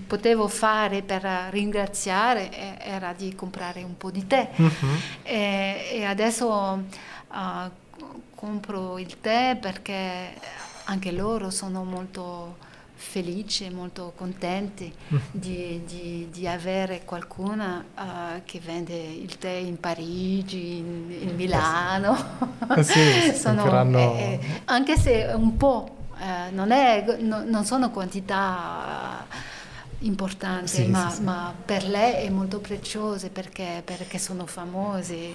potevo 0.06 0.48
fare 0.48 1.02
per 1.02 1.22
ringraziare 1.50 2.78
era 2.80 3.12
di 3.12 3.34
comprare 3.34 3.82
un 3.82 3.94
po' 3.98 4.10
di 4.10 4.26
tè. 4.26 4.48
Uh-huh. 4.56 4.70
E, 5.22 5.90
e, 5.92 6.04
adesso 6.04 6.48
uh, 6.48 7.70
compro 8.34 8.98
il 8.98 9.20
tè 9.20 9.58
perché 9.60 10.32
anche 10.84 11.12
loro 11.12 11.50
sono 11.50 11.84
molto 11.84 12.56
felici 12.98 13.64
e 13.64 13.70
molto 13.70 14.12
contenti 14.16 14.92
mm. 14.92 15.16
di, 15.30 15.82
di, 15.86 16.28
di, 16.32 16.48
avere 16.48 17.02
qualcuno 17.04 17.84
uh, 17.96 18.42
che 18.44 18.58
vende 18.58 18.94
il 18.94 19.38
tè 19.38 19.50
in 19.50 19.78
Parigi, 19.78 20.78
in, 20.78 21.16
in 21.20 21.34
Milano. 21.36 22.16
Eh 22.76 22.82
sì, 22.82 23.32
sono, 23.38 23.96
eh, 23.96 24.02
eh, 24.02 24.40
anche 24.64 24.98
se 24.98 25.30
un 25.32 25.56
po', 25.56 26.08
eh, 26.18 26.50
non, 26.50 26.72
è, 26.72 27.18
no, 27.20 27.44
non 27.46 27.64
sono 27.64 27.90
quantità 27.90 29.26
importanti, 30.00 30.68
sì, 30.68 30.86
ma, 30.86 31.10
sì, 31.10 31.22
ma, 31.22 31.52
per 31.64 31.86
lei 31.88 32.26
è 32.26 32.30
molto 32.30 32.60
prezioso 32.60 33.28
perché, 33.30 33.82
perché 33.84 34.18
sono 34.18 34.46
famosi. 34.46 35.34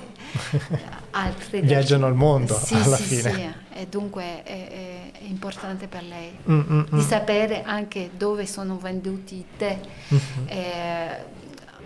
Altri 1.12 1.62
Viaggiano 1.62 2.06
al 2.06 2.16
mondo 2.16 2.60
alla 2.72 2.98
fine. 2.98 3.62
E 3.74 3.88
dunque 3.88 4.44
è, 4.44 5.12
è 5.12 5.24
importante 5.24 5.88
per 5.88 6.04
lei 6.04 6.38
mm, 6.50 6.60
mm, 6.60 6.80
mm. 6.80 6.84
di 6.92 7.02
sapere 7.02 7.64
anche 7.64 8.12
dove 8.16 8.46
sono 8.46 8.78
venduti 8.78 9.36
i 9.36 9.46
tè. 9.58 9.80
Mm-hmm. 10.14 10.48
Eh, 10.48 11.24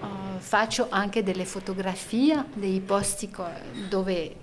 uh, 0.02 0.40
faccio 0.40 0.88
anche 0.90 1.24
delle 1.24 1.46
fotografie 1.46 2.46
dei 2.54 2.80
posti 2.80 3.30
dove 3.90 4.36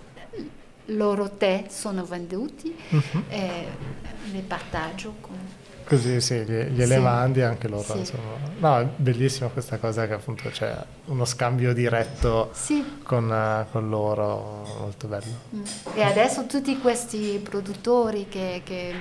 loro 0.89 1.31
tè 1.31 1.65
sono 1.69 2.03
venduti 2.05 2.75
mm-hmm. 2.93 3.23
e 3.29 3.67
le 4.31 4.39
partaggio 4.41 5.15
con 5.21 5.63
Così 5.85 6.19
sì, 6.19 6.35
gliele 6.37 6.95
sì. 6.95 6.99
mandi 6.99 7.41
anche 7.41 7.67
loro. 7.67 7.83
Sì. 7.83 7.97
Insomma. 7.99 8.37
No, 8.57 8.79
è 8.79 8.87
bellissima 8.95 9.49
questa 9.49 9.77
cosa 9.77 10.07
che 10.07 10.13
appunto 10.13 10.49
c'è 10.49 10.75
uno 11.05 11.25
scambio 11.25 11.73
diretto 11.73 12.49
sì. 12.53 12.83
con, 13.03 13.29
uh, 13.29 13.71
con, 13.71 13.87
loro, 13.89 14.65
molto 14.79 15.07
bello. 15.07 15.31
Mm. 15.55 15.63
E 15.93 16.01
adesso 16.01 16.45
tutti 16.47 16.79
questi 16.79 17.39
produttori 17.43 18.27
che, 18.27 18.61
che, 18.63 18.93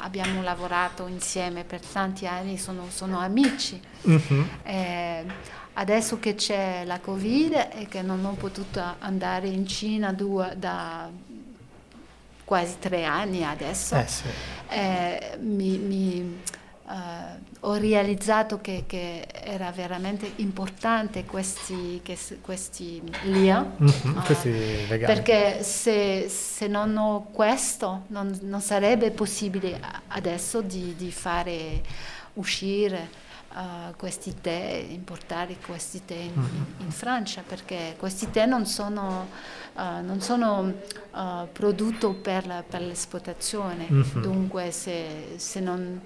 abbiamo 0.00 0.42
lavorato 0.42 1.08
insieme 1.08 1.64
per 1.64 1.80
tanti 1.80 2.26
anni 2.26 2.56
sono, 2.56 2.86
sono 2.88 3.18
amici. 3.18 3.80
Mm-hmm. 4.08 4.42
Eh, 4.62 5.24
adesso 5.72 6.20
che 6.20 6.36
c'è 6.36 6.84
la 6.84 7.00
Covid 7.00 7.68
e 7.72 7.86
che 7.88 8.02
non 8.02 8.24
ho 8.24 8.34
potuto 8.34 8.80
andare 9.00 9.48
in 9.48 9.66
Cina 9.66 10.12
due, 10.12 10.54
da 10.56 11.10
quasi 12.48 12.76
tre 12.78 13.04
anni 13.04 13.44
adesso, 13.44 13.94
eh 13.94 14.06
sì. 14.06 14.24
eh, 14.70 15.36
mi, 15.38 15.76
mi 15.76 16.40
uh, 16.86 16.92
ho 17.60 17.74
realizzato 17.74 18.62
che, 18.62 18.84
che, 18.86 19.26
era 19.30 19.70
veramente 19.70 20.32
importante 20.36 21.26
questi, 21.26 22.00
che, 22.02 22.16
questi 22.40 23.02
LIA, 23.24 23.70
mm-hmm, 23.82 24.18
questi 24.24 24.50
perché 24.88 25.62
se, 25.62 26.26
se, 26.30 26.66
non 26.68 26.96
ho 26.96 27.28
questo 27.32 28.04
non, 28.06 28.34
non 28.44 28.62
sarebbe 28.62 29.10
possibile 29.10 29.78
adesso 30.06 30.62
di, 30.62 30.94
di 30.96 31.12
fare 31.12 31.82
uscire 32.34 33.26
uh, 33.58 33.96
questi 33.96 34.34
tè, 34.40 34.84
importare 34.88 35.56
questi 35.64 36.04
tè 36.04 36.14
in, 36.14 36.32
in, 36.34 36.64
in, 36.78 36.90
Francia, 36.90 37.42
perché 37.46 37.94
questi 37.98 38.30
tè 38.30 38.46
non 38.46 38.66
sono, 38.66 39.28
uh, 39.74 40.02
non 40.02 40.20
sono 40.20 40.72
uh, 41.12 41.48
prodotti 41.52 41.86
per, 42.22 42.64
per, 42.68 42.82
l'esportazione, 42.82 43.86
mm-hmm. 43.90 44.22
dunque 44.22 44.70
se, 44.70 45.34
se, 45.36 45.60
non, 45.60 46.00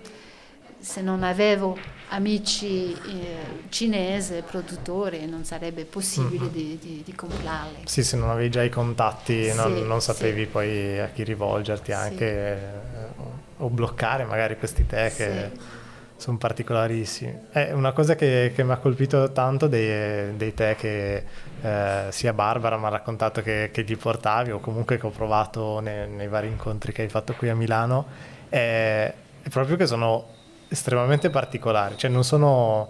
se, 0.79 1.03
non, 1.03 1.23
avevo 1.23 1.77
amici 2.09 2.93
eh, 2.93 3.67
cinesi 3.69 4.43
produttori 4.47 5.27
non 5.27 5.45
sarebbe 5.45 5.85
possibile 5.85 6.45
mm-hmm. 6.45 6.53
di, 6.53 6.79
di, 6.81 7.03
di, 7.05 7.15
comprarli. 7.15 7.83
Sì, 7.85 8.03
se 8.03 8.17
non 8.17 8.31
avevi 8.31 8.51
già 8.51 8.63
i 8.63 8.71
contatti 8.71 9.51
sì, 9.51 9.55
non, 9.55 9.73
non, 9.87 10.01
sapevi 10.01 10.43
sì. 10.43 10.49
poi 10.49 11.01
a 11.01 11.09
chi 11.09 11.25
rivolgerti 11.25 11.93
anche 11.93 12.17
sì. 12.17 12.99
eh, 12.99 13.31
o 13.59 13.69
bloccare 13.69 14.25
magari 14.25 14.57
questi 14.59 14.87
tè 14.87 15.13
che 15.15 15.81
sono 16.23 16.37
particolarissimi. 16.37 17.47
È 17.51 17.73
una 17.73 17.91
cosa 17.91 18.15
che, 18.15 18.53
che 18.55 18.63
mi 18.63 18.71
ha 18.71 18.77
colpito 18.77 19.33
tanto 19.33 19.67
dei, 19.67 20.37
dei 20.37 20.55
tè 20.55 20.77
che 20.77 21.25
eh, 21.61 22.07
sia 22.11 22.33
Barbara 22.33 22.79
mi 22.79 22.85
ha 22.85 22.91
raccontato 22.91 23.43
che, 23.43 23.71
che, 23.73 23.83
gli 23.83 23.97
portavi 23.97 24.53
o 24.53 24.61
comunque 24.61 24.99
che 24.99 25.07
ho 25.07 25.11
provato 25.11 25.81
nei, 25.81 26.09
nei, 26.09 26.29
vari 26.29 26.47
incontri 26.47 26.93
che 26.93 27.03
hai 27.03 27.09
fatto 27.09 27.33
qui 27.35 27.49
a 27.49 27.57
Milano, 27.57 28.07
è, 28.49 29.13
è 29.43 29.49
proprio 29.49 29.77
che 29.77 29.87
sono 29.87 30.29
estremamente 30.69 31.29
particolari, 31.29 31.97
cioè 31.97 32.09
non 32.09 32.23
sono 32.23 32.89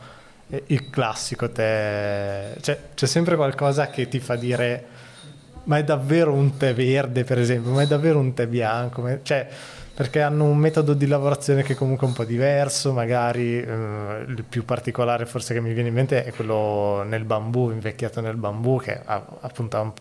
il 0.67 0.91
classico 0.91 1.49
tè, 1.51 2.53
cioè, 2.61 2.79
c'è 2.95 3.07
sempre 3.07 3.37
qualcosa 3.37 3.89
che 3.89 4.09
ti 4.09 4.21
fa 4.21 4.37
dire 4.37 4.85
ma 5.65 5.79
è 5.79 5.85
davvero 5.85 6.35
un 6.35 6.59
tè 6.59 6.75
verde 6.75 7.25
per 7.25 7.39
esempio, 7.39 7.73
ma 7.73 7.81
è 7.81 7.87
davvero 7.87 8.19
un 8.19 8.35
tè 8.35 8.47
bianco, 8.47 9.21
cioè 9.23 9.49
perché 9.95 10.23
hanno 10.23 10.45
un 10.45 10.57
metodo 10.57 10.95
di 10.95 11.07
lavorazione 11.07 11.63
che 11.63 11.75
è 11.75 11.77
comunque 11.77 12.07
un 12.07 12.15
po' 12.15 12.25
diverso, 12.25 12.93
magari 12.93 13.61
eh, 13.61 14.25
il 14.27 14.45
più 14.49 14.65
particolare 14.65 15.27
forse 15.27 15.53
che 15.53 15.61
mi 15.61 15.75
viene 15.75 15.89
in 15.89 15.95
mente 15.95 16.25
è 16.25 16.33
quello 16.33 17.03
nel 17.03 17.25
bambù, 17.25 17.71
invecchiato 17.71 18.23
nel 18.23 18.37
bambù, 18.37 18.81
che 18.81 18.99
ha 19.05 19.23
appunto 19.41 19.95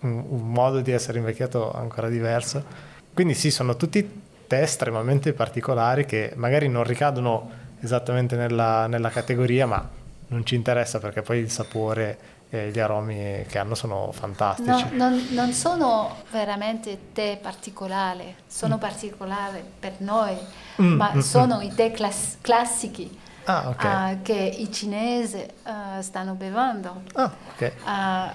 un, 0.00 0.24
un, 0.28 0.50
modo 0.50 0.80
di 0.80 0.92
essere 0.92 1.18
invecchiato 1.18 1.70
ancora 1.70 2.08
diverso. 2.08 2.64
Quindi 3.12 3.34
sì, 3.34 3.50
sono 3.50 3.76
tutti 3.76 4.22
tè 4.46 4.62
estremamente 4.62 5.34
particolari 5.34 6.06
che 6.06 6.32
magari 6.36 6.68
non 6.68 6.84
ricadono 6.84 7.50
esattamente 7.80 8.34
nella, 8.34 8.86
nella 8.86 9.10
categoria, 9.10 9.66
ma 9.66 9.86
non 10.28 10.44
ci 10.46 10.54
interessa 10.54 10.98
perché 11.00 11.20
poi 11.20 11.38
il 11.38 11.50
sapore 11.50 12.18
e 12.50 12.70
gli 12.70 12.78
aromi 12.78 13.44
che 13.46 13.58
hanno 13.58 13.74
sono 13.74 14.10
fantastici. 14.12 14.84
No, 14.92 15.08
non, 15.08 15.26
non, 15.30 15.52
sono 15.52 16.22
veramente 16.30 17.12
tè 17.12 17.38
particolari, 17.40 18.34
sono 18.46 18.76
mm. 18.76 18.80
particolari 18.80 19.62
per 19.78 19.96
noi, 19.98 20.36
mm, 20.80 20.94
ma 20.94 21.12
mm, 21.14 21.18
sono 21.18 21.58
mm. 21.58 21.62
i 21.62 21.74
tè 21.74 21.90
class- 21.90 22.38
classici 22.40 23.18
ah, 23.44 23.68
okay. 23.68 24.14
uh, 24.14 24.22
che 24.22 24.34
i 24.34 24.72
cinesi 24.72 25.46
uh, 25.64 26.00
stanno 26.00 26.34
bevendo. 26.34 27.02
Ah, 27.14 27.30
okay. 27.52 27.72
uh, 27.84 28.30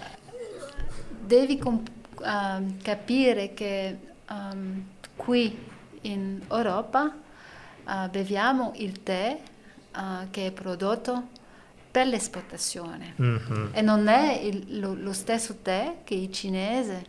devi 1.19 1.57
comp- 1.57 1.91
capire 2.81 3.53
che 3.53 3.97
um, 4.29 4.85
qui 5.17 5.69
in 6.01 6.41
Europa 6.49 7.11
beviamo 8.09 8.71
il 8.75 9.03
tè 9.03 9.37
che 10.31 10.47
è 10.47 10.51
prodotto 10.51 11.27
per 11.93 12.07
l'esportazione 12.07 13.13
mm-hmm. 13.21 13.65
e 13.71 13.81
non 13.81 14.07
è 14.07 14.39
il, 14.41 14.79
lo, 14.79 14.95
lo, 14.95 15.13
stesso 15.13 15.57
tè 15.61 15.97
che 16.03 16.15
i 16.15 16.31
cinesi 16.31 16.99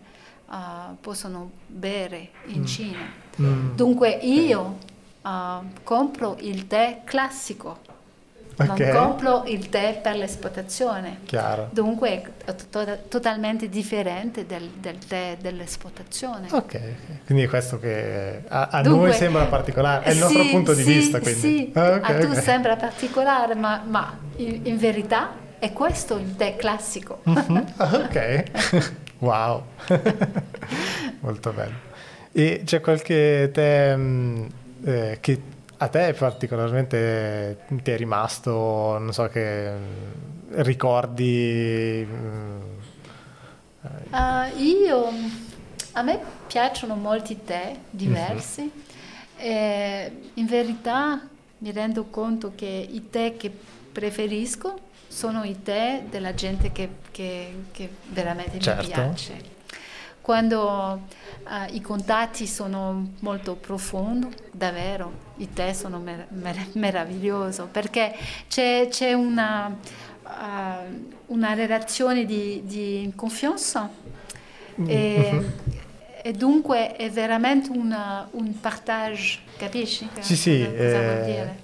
uh, 0.48 0.94
possono 1.00 1.52
bere 1.66 2.28
in 2.48 2.60
mm. 2.60 2.64
Cina. 2.66 3.12
Mm. 3.40 3.76
Dunque 3.76 4.10
io 4.10 4.76
uh, 5.22 5.64
compro 5.82 6.36
il 6.40 6.66
tè 6.66 7.00
classico 7.02 7.80
Okay. 8.56 8.92
Non 8.92 9.06
compro 9.06 9.44
il 9.46 9.68
tè 9.68 9.98
per 10.02 10.14
l'esportazione. 10.16 11.18
Chiaro. 11.24 11.68
Dunque 11.72 12.22
è 12.44 12.54
to- 12.70 12.98
totalmente 13.08 13.68
differente 13.68 14.46
del, 14.46 14.68
del, 14.78 14.98
tè 14.98 15.36
dell'esportazione. 15.40 16.46
Ok, 16.50 16.80
quindi 17.26 17.44
è 17.44 17.48
questo 17.48 17.78
che 17.78 18.42
a, 18.46 18.68
a 18.70 18.82
Dunque, 18.82 19.08
noi 19.08 19.16
sembra 19.16 19.44
particolare, 19.46 20.04
è 20.04 20.10
il 20.10 20.14
sì, 20.16 20.20
nostro 20.20 20.44
punto 20.50 20.74
sì, 20.74 20.84
di 20.84 20.92
vista. 20.92 21.20
Quindi. 21.20 21.40
Sì, 21.40 21.70
Ah, 21.74 21.94
ok, 21.94 22.08
a 22.10 22.18
tu 22.18 22.32
sembra 22.34 22.76
particolare, 22.76 23.54
ma, 23.54 23.82
ma 23.86 24.16
in, 24.36 24.60
in 24.64 24.78
verità 24.78 25.32
è 25.58 25.72
questo 25.72 26.16
il 26.16 26.36
tè 26.36 26.56
classico. 26.56 27.20
Mhm, 27.24 27.64
ah, 27.76 27.94
Ok, 27.94 28.44
wow, 29.18 29.64
molto 31.20 31.52
bello. 31.52 31.92
E 32.32 32.62
c'è 32.64 32.80
qualche 32.80 33.50
tè 33.52 33.96
mm, 33.96 34.44
eh, 34.84 35.18
che 35.20 35.40
a 35.84 35.88
te 35.88 36.14
particolarmente 36.14 37.58
ti 37.82 37.90
è 37.90 37.96
rimasto, 37.96 38.96
non 38.98 39.12
so 39.12 39.28
che 39.28 39.70
ricordi... 40.56 42.06
Ah, 44.10 44.48
io, 44.48 45.08
a 45.92 46.02
me 46.02 46.18
piacciono 46.46 46.94
molti 46.94 47.44
tè 47.44 47.76
diversi 47.90 48.62
Mhm. 48.62 48.70
e 49.36 50.12
in 50.34 50.46
verità 50.46 51.20
mi 51.58 51.70
rendo 51.72 52.04
conto 52.04 52.52
che 52.54 52.66
i 52.90 53.10
tè 53.10 53.36
che 53.36 53.50
preferisco 53.92 54.78
sono 55.08 55.44
i 55.44 55.62
tè 55.62 56.04
della 56.08 56.34
gente 56.34 56.72
che, 56.72 56.88
che- 57.10 57.64
che 57.72 57.88
veramente 58.08 58.58
Certo. 58.58 58.82
mi 58.82 58.88
piace. 58.92 59.52
Quando 60.24 61.02
ah, 61.42 61.66
i 61.68 61.82
contatti 61.82 62.46
sono 62.46 63.10
molto 63.20 63.56
profondi, 63.56 64.26
davvero, 64.50 65.12
i 65.36 65.52
tè 65.52 65.74
sono 65.74 65.98
mer- 65.98 66.28
mer- 66.30 66.68
meravigliosi 66.72 67.60
perché 67.70 68.14
c'è, 68.48 68.88
c'è 68.88 69.12
una, 69.12 69.76
ah, 70.22 70.80
una 71.26 71.52
relazione 71.52 72.24
di, 72.24 72.62
di 72.64 73.12
confianza 73.14 73.90
e, 74.86 75.30
Mhm. 75.30 75.52
e 76.22 76.32
dunque 76.32 76.96
è 76.96 77.10
veramente 77.10 77.68
una- 77.70 78.26
un 78.30 78.58
partage, 78.58 79.40
capisci? 79.58 80.08
Sì, 80.20 80.36
sì, 80.36 80.58
Cosa, 80.64 80.70
cosa 80.74 81.02
vuol 81.02 81.18
eh, 81.18 81.24
dire? 81.26 81.62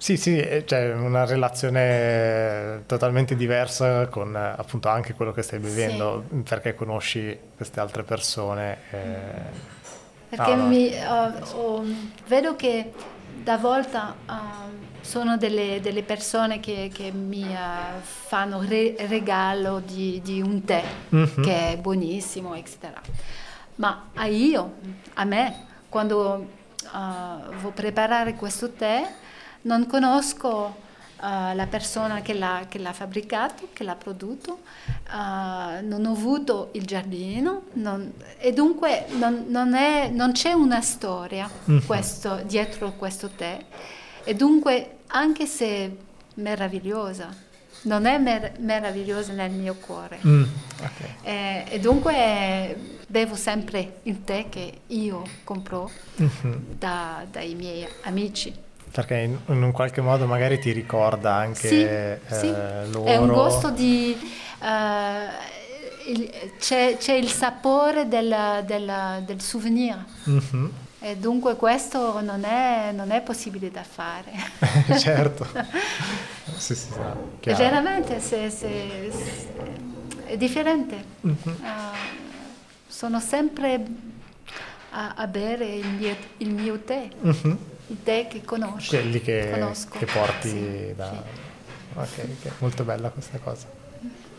Sì, 0.00 0.16
sì, 0.16 0.38
eh, 0.38 0.62
c'è 0.64 0.92
una 0.94 1.24
relazione 1.24 2.84
totalmente 2.86 3.34
diversa 3.34 4.06
con 4.06 4.34
eh, 4.34 4.54
appunto 4.56 4.88
anche 4.88 5.12
quello 5.12 5.32
che 5.32 5.42
stai 5.42 5.58
bevendo, 5.58 6.24
perché 6.48 6.74
conosci 6.74 7.36
queste 7.56 7.80
altre 7.80 8.04
persone. 8.04 8.78
eh, 8.92 9.76
Perché 10.28 10.54
no, 10.54 10.62
no. 10.62 10.68
mi, 10.68 10.90
ho- 11.04 11.56
ho- 11.56 11.84
vedo 12.28 12.54
che 12.54 12.92
da 13.42 13.56
volta 13.56 14.14
ah, 14.26 14.66
sono 15.00 15.36
delle, 15.36 15.80
delle 15.80 16.02
persone 16.04 16.60
che, 16.60 16.90
che 16.92 17.10
mi 17.10 17.44
ah, 17.56 17.94
fanno 18.00 18.62
re- 18.62 18.94
regalo 19.08 19.80
di, 19.80 20.20
di 20.22 20.40
un 20.40 20.64
tè 20.64 20.84
Mhm. 21.08 21.42
che 21.42 21.72
è 21.72 21.76
buonissimo, 21.76 22.54
eccetera. 22.54 23.00
Ma 23.76 24.10
a 24.14 24.26
io, 24.26 24.74
a 25.14 25.24
me, 25.24 25.54
quando 25.88 26.46
ah, 26.92 27.40
vuoi 27.60 27.72
preparare 27.72 28.34
questo 28.34 28.70
tè, 28.72 29.02
non 29.62 29.86
conosco 29.86 30.86
ah, 31.20 31.52
la 31.52 31.66
persona 31.66 32.22
che 32.22 32.32
l'ha, 32.32 32.66
che 32.68 32.78
l'ha 32.78 32.92
fabbricato, 32.92 33.70
che 33.72 33.82
l'ha 33.82 33.96
prodotto, 33.96 34.60
ah, 35.08 35.80
non 35.82 36.06
ho 36.06 36.12
avuto 36.12 36.68
il 36.74 36.84
giardino 36.84 37.62
non- 37.72 38.12
e 38.38 38.52
dunque 38.52 39.06
non, 39.18 39.46
non 39.48 39.74
è- 39.74 40.10
non 40.10 40.30
c'è 40.30 40.52
una 40.52 40.80
storia 40.80 41.50
Mhm. 41.64 41.86
questo- 41.86 42.42
dietro 42.46 42.92
questo 42.92 43.30
tè 43.30 43.58
e 44.22 44.34
dunque 44.34 44.98
anche 45.08 45.46
se 45.46 45.96
meravigliosa, 46.34 47.34
non 47.82 48.06
è 48.06 48.16
mer- 48.18 48.58
meravigliosa 48.60 49.32
nel 49.32 49.50
mio 49.50 49.74
cuore. 49.74 50.18
Mm, 50.24 50.42
ok. 50.82 51.00
Eh, 51.22 51.64
e 51.68 51.80
dunque 51.80 52.76
bevo 53.08 53.34
sempre 53.34 54.00
il 54.04 54.22
tè 54.22 54.48
che 54.48 54.82
io 54.88 55.22
compro 55.42 55.90
Mhm. 56.16 56.76
da- 56.78 57.24
dai 57.28 57.54
miei 57.56 57.86
amici. 58.02 58.54
Perché 58.98 59.14
in, 59.18 59.38
in 59.46 59.62
un 59.62 59.70
qualche 59.70 60.00
modo 60.00 60.26
magari 60.26 60.58
ti 60.58 60.72
ricorda 60.72 61.32
anche 61.34 61.68
Sì, 61.68 61.84
eh, 61.84 62.18
sì. 62.26 62.50
loro. 62.90 63.04
È 63.04 63.16
un 63.16 63.28
gusto 63.28 63.70
di... 63.70 64.10
eh, 64.60 66.10
il- 66.10 66.30
c'è, 66.58 66.96
c'è 66.98 67.12
il 67.12 67.28
sapore 67.30 68.08
del, 68.08 68.64
del- 68.66 69.22
del 69.24 69.40
souvenir 69.40 70.04
Mhm. 70.24 70.72
e 70.98 71.16
dunque 71.16 71.54
questo 71.54 72.20
non 72.22 72.42
è, 72.42 72.90
non 72.92 73.12
è 73.12 73.20
possibile 73.20 73.70
da 73.70 73.84
fare. 73.84 74.32
certo. 74.98 75.46
sì, 76.58 76.74
sì, 76.74 76.88
chiaro. 77.38 77.56
veramente 77.62 78.18
se- 78.18 78.50
se- 78.50 79.12
se- 79.12 79.46
è 80.26 80.36
differente. 80.36 81.04
Mhm. 81.20 81.56
Ah, 81.62 81.92
sono 82.88 83.20
sempre 83.20 83.80
a, 84.90 85.14
a 85.14 85.26
bere 85.28 85.66
il 85.66 85.86
mio, 85.86 86.16
il 86.38 86.50
mio 86.50 86.80
tè, 86.80 87.08
Mhm. 87.20 87.58
Il 87.88 88.02
tè 88.02 88.26
che 88.28 88.42
conosco. 88.44 88.96
Quelli 88.96 89.20
che, 89.20 89.48
conosco. 89.52 89.98
che 89.98 90.06
porti 90.06 90.48
Sì, 90.48 90.92
da... 90.96 91.10
sì. 91.10 91.46
Ok, 91.98 92.28
ok, 92.46 92.52
molto 92.60 92.84
bella 92.84 93.10
questa 93.10 93.38
cosa. 93.38 93.66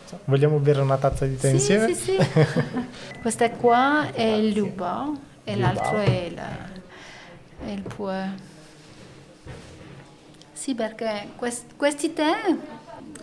So, 0.06 0.18
Vogliamo 0.24 0.58
bere 0.58 0.80
una 0.80 0.96
tazza 0.96 1.24
di 1.26 1.36
tè 1.36 1.48
Sì, 1.48 1.54
insieme? 1.54 1.94
sì, 1.94 1.94
sì. 1.94 2.16
Questa 3.20 3.50
qua 3.50 4.12
è 4.12 4.22
il 4.22 4.56
Lubao 4.58 5.16
e 5.44 5.56
l'altro 5.56 5.98
è, 5.98 6.30
la- 6.34 6.68
è 7.64 7.70
il 7.70 7.82
Puer. 7.82 8.34
Sì, 10.52 10.74
perché 10.74 11.28
quest- 11.36 11.74
questi 11.76 12.12
tè 12.12 12.34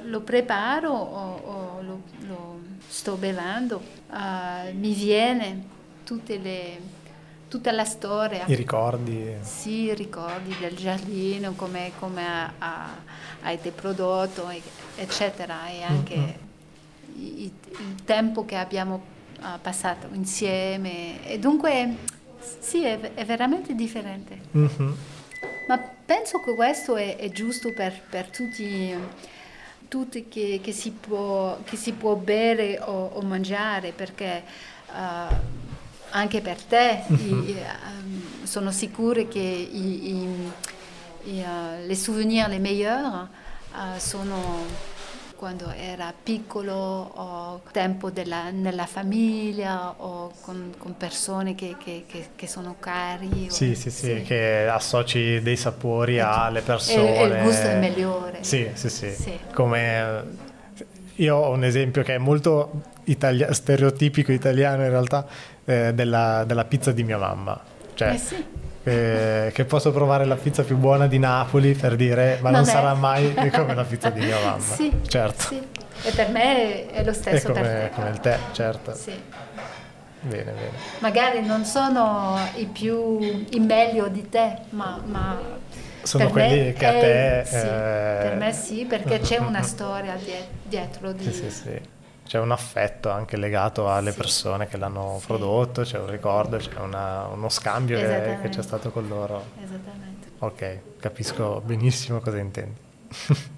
lo 0.04 0.22
preparo 0.22 0.92
o, 0.92 1.36
o 1.78 1.82
lo, 1.82 2.02
lo 2.28 2.60
sto 2.88 3.16
bevendo, 3.16 3.82
ah, 4.10 4.64
mi 4.74 4.94
viene 4.94 5.64
tutte 6.04 6.38
le- 6.38 6.80
tutta 7.48 7.72
la 7.72 7.86
storia. 7.86 8.44
I 8.48 8.56
ricordi. 8.56 9.36
Sì, 9.42 9.94
ricordi 9.94 10.56
del 10.60 10.76
giardino, 10.76 11.54
come, 11.54 11.92
été 13.52 13.72
prodotto, 13.72 14.50
eccetera, 14.96 15.68
e 15.70 15.84
anche 15.84 16.40
i- 17.16 17.44
i- 17.46 17.54
il 17.80 18.04
tempo 18.04 18.46
che 18.46 18.56
abbiamo 18.56 19.16
ah, 19.42 19.60
passato 19.62 20.08
insieme. 20.14 21.26
E 21.28 21.40
dunque, 21.40 21.96
sì, 22.60 22.84
è, 22.84 23.00
è 23.14 23.26
veramente 23.26 23.76
differente. 23.76 24.40
Mhm. 24.52 24.96
Ma 25.68 25.78
penso 25.78 26.40
che 26.40 26.56
questo 26.56 26.96
è, 26.96 27.18
è 27.18 27.30
giusto 27.30 27.74
per, 27.74 28.02
per 28.10 28.30
tutti, 28.30 28.96
tutti 29.88 30.28
che, 30.28 30.60
che 30.64 30.72
si 30.72 30.92
può, 30.92 31.60
che 31.64 31.76
si 31.76 31.92
può 31.94 32.16
bere 32.16 32.80
o, 32.80 33.12
o 33.14 33.22
mangiare, 33.22 33.92
perché 33.92 34.44
ah, 34.94 35.30
anche 36.18 36.42
per 36.42 36.62
te 36.62 37.04
i- 37.10 37.56
ehm, 37.58 38.44
sono 38.44 38.72
sicura 38.72 39.22
che 39.24 39.40
i, 39.40 40.10
i- 40.10 40.52
i, 41.26 41.40
eh, 41.42 41.86
les 41.86 42.02
souvenirs 42.02 42.48
les 42.50 42.60
meilleurs 42.60 43.28
eh, 43.74 44.00
sono 44.00 44.86
quando 45.36 45.70
era 45.72 46.12
piccolo 46.24 46.74
o 46.74 47.62
tempo 47.72 48.10
della- 48.10 48.50
nella 48.50 48.88
famiglia 48.88 49.94
o 49.98 50.32
con, 50.42 50.74
con 50.80 50.98
persone 50.98 51.54
che, 51.54 51.76
che- 51.78 52.06
che- 52.08 52.30
che 52.36 52.48
sono 52.48 52.78
cari. 52.80 53.46
o- 53.48 53.54
Sì, 53.54 53.76
sì, 53.76 53.92
sì, 53.92 54.24
che 54.26 54.68
associ 54.68 55.40
dei 55.44 55.56
sapori 55.56 56.20
alle 56.20 56.62
persone. 56.62 57.18
e- 57.18 57.22
e 57.22 57.26
il 57.28 57.44
gusto 57.44 57.68
è 57.68 57.78
migliore. 57.80 58.40
Sì, 58.42 58.68
sì, 58.74 58.90
sì. 58.90 59.12
Sì. 59.12 59.38
Come 59.54 60.24
io 61.18 61.36
ho 61.36 61.52
un 61.52 61.64
esempio 61.64 62.02
che 62.02 62.16
è 62.16 62.18
molto 62.18 62.82
italia- 63.04 63.54
stereotipico 63.54 64.32
italiano 64.32 64.84
in 64.84 64.90
realtà 64.90 65.26
eh, 65.70 65.94
della, 65.94 66.44
della 66.46 66.64
pizza 66.64 66.92
di 66.94 67.04
mia 67.04 67.18
mamma. 67.18 67.60
Cioè, 67.94 68.10
Eh 68.14 68.18
sì. 68.18 68.46
eh, 68.84 69.52
che 69.54 69.66
posso 69.66 69.92
provare 69.92 70.24
la 70.24 70.36
pizza 70.36 70.64
più 70.64 70.78
buona 70.78 71.08
di 71.08 71.20
Napoli 71.20 71.74
per 71.74 71.96
dire, 71.98 72.40
ma 72.42 72.52
non, 72.52 72.62
Non 72.62 72.70
è. 72.70 72.72
sarà 72.72 72.94
mai 72.94 73.34
come 73.52 73.74
la 73.76 73.84
pizza 73.84 74.10
di 74.10 74.22
mia 74.22 74.40
mamma. 74.40 74.60
Sì, 74.64 74.92
certo. 75.08 75.42
sì. 75.44 75.62
E 76.04 76.12
per 76.12 76.30
me 76.30 76.90
è 76.92 77.04
lo 77.04 77.10
È 77.10 77.14
stesso 77.14 77.52
per 77.52 77.62
come, 77.64 77.92
come 77.94 78.10
il 78.12 78.20
tè, 78.20 78.38
certo. 78.54 78.94
Sì. 78.94 79.12
Bene, 80.22 80.44
bene. 80.52 80.72
Magari 81.00 81.46
non 81.46 81.66
sono 81.66 82.38
i 82.56 82.66
più 82.66 83.46
i 83.50 83.60
meglio 83.60 84.08
di 84.08 84.30
te, 84.30 84.58
ma, 84.70 85.02
ma 85.06 85.38
Sono 86.04 86.30
quelli 86.30 86.72
che 86.74 86.86
a 86.86 86.92
è- 86.94 87.00
te... 87.44 87.50
sì, 87.50 87.56
eh, 87.66 88.20
per 88.30 88.36
me 88.38 88.54
sì, 88.54 88.86
perché 88.88 89.20
c'è 89.20 89.38
una 89.38 89.62
storia 89.64 90.16
die- 90.24 90.48
dietro 90.64 91.12
di 91.12 91.24
Sì, 91.24 91.34
sì, 91.34 91.50
sì. 91.52 91.80
C'è 92.28 92.40
un 92.40 92.52
affetto 92.52 93.10
anche 93.10 93.38
legato 93.38 93.90
alle 93.92 94.12
Sì. 94.12 94.18
persone 94.18 94.68
che 94.68 94.78
l'hanno 94.78 95.18
Sì. 95.20 95.26
prodotto, 95.28 95.82
c'è 95.84 95.98
un 95.98 96.10
ricordo, 96.10 96.58
c'è 96.58 96.78
una- 96.80 97.26
uno 97.28 97.48
scambio 97.50 97.98
che, 97.98 98.38
che 98.42 98.50
c'è 98.50 98.62
stato 98.62 98.92
con 98.92 99.08
loro. 99.08 99.44
Esattamente. 99.64 100.28
Ok, 100.40 100.80
capisco 101.00 101.62
benissimo 101.66 102.20
cosa 102.20 102.38
intendi. 102.38 102.80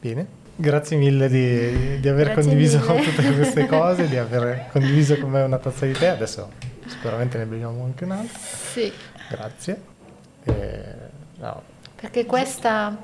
Bene, 0.00 0.26
grazie 0.56 0.96
mille 0.96 1.28
di, 1.28 2.00
di 2.00 2.08
aver 2.08 2.26
Grazie 2.32 2.42
condiviso 2.42 2.78
mille. 2.80 3.02
tutte 3.02 3.34
queste 3.34 3.66
cose, 3.68 4.08
di 4.08 4.16
aver 4.18 4.66
condiviso 4.70 5.16
con 5.18 5.30
me 5.30 5.42
una 5.42 5.58
tazza 5.58 5.86
di 5.86 5.92
tè. 5.92 6.08
Adesso 6.08 6.50
sicuramente 6.86 7.38
ne 7.38 7.46
beviamo 7.46 7.84
anche 7.84 8.04
un'altra. 8.04 8.38
Sì, 8.38 8.92
Grazie. 9.30 9.80
E, 10.44 10.84
no, 11.38 11.62
perché 11.96 12.26
questa 12.26 12.94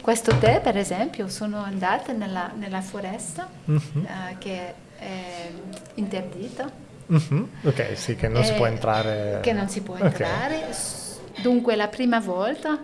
questo 0.00 0.36
tè, 0.38 0.60
per 0.60 0.76
esempio, 0.76 1.28
sono 1.28 1.62
andata 1.62 2.12
nella, 2.12 2.50
nella 2.56 2.80
foresta 2.80 3.48
mm-hmm. 3.68 4.04
uh, 4.04 4.38
che 4.38 4.74
è 4.96 5.50
interdita. 5.94 6.70
Mm-hmm. 7.12 7.44
Ok, 7.62 7.96
sì, 7.96 8.16
che 8.16 8.28
non 8.28 8.44
si 8.44 8.52
può 8.54 8.66
entrare. 8.66 9.40
Che 9.42 9.52
non 9.52 9.68
si 9.68 9.82
può 9.82 9.96
entrare. 9.96 10.56
Okay. 10.56 11.42
Dunque, 11.42 11.76
la 11.76 11.88
prima 11.88 12.20
volta 12.20 12.78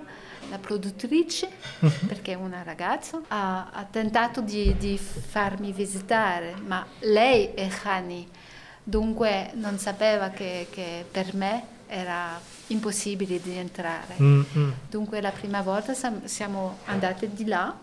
la 0.49 0.59
produttrice, 0.59 1.49
mm-hmm. 1.85 2.07
perché 2.07 2.33
è 2.33 2.37
una 2.37 2.63
ragazza, 2.63 3.21
ha, 3.29 3.71
ha 3.73 3.87
tentato 3.91 4.41
di, 4.41 4.77
di, 4.79 4.97
farmi 4.99 5.73
visitare, 5.73 6.55
ma 6.65 6.87
lei 7.01 7.53
è 7.55 7.69
Hani, 7.83 8.29
dunque 8.83 9.51
non 9.55 9.79
sapeva 9.79 10.31
che, 10.31 10.69
che 10.71 11.05
per 11.11 11.35
me 11.35 11.75
era 11.87 12.41
impossibile 12.69 13.41
di 13.41 13.57
entrare. 13.57 14.17
Mm-hmm. 14.21 14.71
Dunque 14.89 15.21
la 15.21 15.31
prima 15.31 15.63
volta 15.63 15.95
siamo 16.25 16.79
andate 16.87 17.33
di 17.33 17.45
là, 17.47 17.77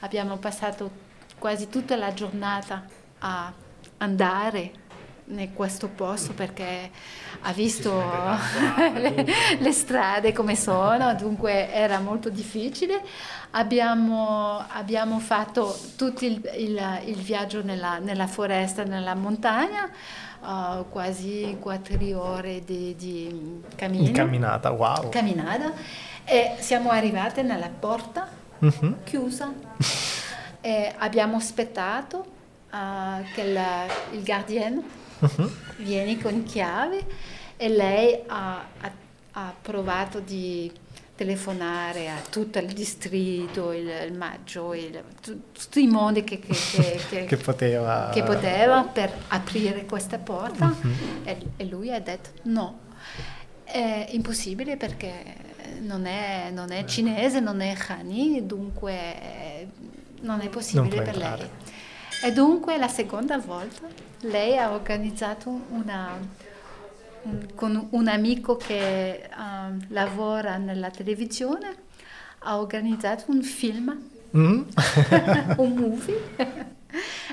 abbiamo 0.00 0.36
passato 0.36 0.90
quasi 1.38 1.68
tutta 1.68 1.96
la 1.96 2.12
giornata 2.12 2.84
a 3.18 3.52
andare 3.98 4.72
in 5.26 5.54
questo 5.54 5.88
posto 5.88 6.32
perché 6.32 6.90
ha 7.42 7.52
visto 7.52 7.90
le, 8.94 9.26
le, 9.58 9.72
strade 9.72 10.32
come 10.32 10.56
sono, 10.56 11.14
dunque 11.14 11.72
era 11.72 11.98
molto 12.00 12.28
difficile. 12.28 13.02
Abbiamo, 13.52 14.64
abbiamo 14.68 15.18
fatto 15.20 15.76
tutto 15.96 16.24
il, 16.24 16.40
il, 16.56 17.00
il 17.06 17.16
viaggio 17.16 17.62
nella, 17.62 17.98
nella, 17.98 18.26
foresta, 18.26 18.82
nella 18.84 19.14
montagna, 19.14 19.88
uh, 20.40 20.88
quasi 20.88 21.56
quattro 21.60 21.96
ore 22.20 22.64
di, 22.64 22.94
di 22.96 23.62
cammino. 23.76 24.10
camminata, 24.12 24.70
wow. 24.72 25.08
Camminata. 25.08 25.72
E 26.24 26.56
siamo 26.58 26.90
arrivate 26.90 27.42
nella 27.42 27.68
porta 27.68 28.28
uh-huh. 28.58 29.02
chiusa 29.04 29.52
e 30.60 30.94
abbiamo 30.98 31.36
aspettato 31.36 32.24
uh, 32.72 33.22
che 33.34 33.52
la, 33.52 33.84
il 34.12 34.24
guardiano 34.24 35.02
uh-huh. 35.36 35.50
vieni 35.78 36.18
con 36.18 36.42
chiave 36.44 37.04
e 37.56 37.68
lei 37.68 38.18
ha, 38.26 38.64
ha, 38.80 38.92
ha, 39.32 39.54
provato 39.60 40.20
di 40.20 40.70
telefonare 41.16 42.08
a 42.08 42.20
tutto 42.28 42.58
il 42.58 42.72
distretto, 42.72 43.72
il, 43.72 43.88
il 44.06 44.12
Maggio, 44.12 44.74
il, 44.74 45.02
tutti 45.20 45.82
i 45.82 45.86
modi 45.86 46.24
che, 46.24 46.40
che, 46.40 46.54
che, 47.08 47.24
che, 47.24 47.36
poteva. 47.36 48.10
che, 48.12 48.22
poteva. 48.22 48.82
per 48.82 49.12
aprire 49.28 49.84
questa 49.86 50.18
porta 50.18 50.66
uh-huh. 50.66 50.90
e, 51.24 51.38
e, 51.56 51.64
lui 51.66 51.92
ha 51.92 52.00
detto 52.00 52.30
no, 52.44 52.80
è 53.64 54.08
impossibile 54.10 54.76
perché 54.76 55.52
non 55.80 56.06
è, 56.06 56.50
non 56.52 56.72
è 56.72 56.84
cinese, 56.84 57.40
non 57.40 57.60
è 57.60 57.76
Hani, 57.88 58.44
dunque 58.44 59.68
non 60.24 60.40
è 60.40 60.48
possibile 60.48 60.96
non 60.96 61.04
per 61.04 61.14
entrare. 61.14 61.38
lei. 61.38 61.72
E 62.22 62.32
dunque 62.32 62.78
la 62.78 62.88
seconda 62.88 63.38
volta 63.38 63.86
lei 64.24 64.56
ha 64.56 64.72
organizzato 64.72 65.48
una, 65.70 66.18
un, 67.22 67.46
con 67.54 67.88
un 67.90 68.08
amico 68.08 68.56
che 68.56 69.28
uh, 69.30 69.84
lavora 69.88 70.56
nella 70.56 70.90
televisione, 70.90 71.82
ha 72.40 72.58
organizzato 72.58 73.24
un 73.28 73.42
film, 73.42 74.10
mm. 74.36 74.62
un 75.56 75.74
movie. 75.74 76.72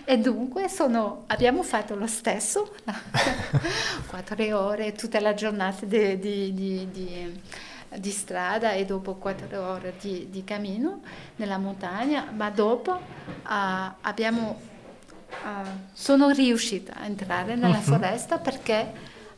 E 0.04 0.18
dunque 0.18 0.68
sono, 0.68 1.24
abbiamo 1.28 1.62
fatto 1.62 1.96
lo 1.96 2.08
stesso, 2.08 2.74
quattro 4.08 4.60
ore, 4.60 4.94
tutta 4.94 5.20
la 5.20 5.34
giornata 5.34 5.86
di, 5.86 6.18
di, 6.18 6.54
di, 6.92 7.42
di, 7.96 8.10
strada 8.10 8.72
e 8.72 8.86
dopo 8.86 9.16
quattro 9.16 9.62
ore 9.62 9.94
di, 10.00 10.44
cammino 10.44 11.02
nella 11.36 11.60
montagna, 11.60 12.32
ma 12.36 12.50
dopo 12.50 12.92
uh, 12.94 13.94
abbiamo 14.02 14.70
uh, 15.44 15.68
sono 15.94 16.30
riuscita 16.30 16.94
a 17.00 17.06
entrare 17.06 17.56
nella 17.56 17.78
uh-huh. 17.78 17.82
foresta 17.82 18.38
perché 18.38 18.92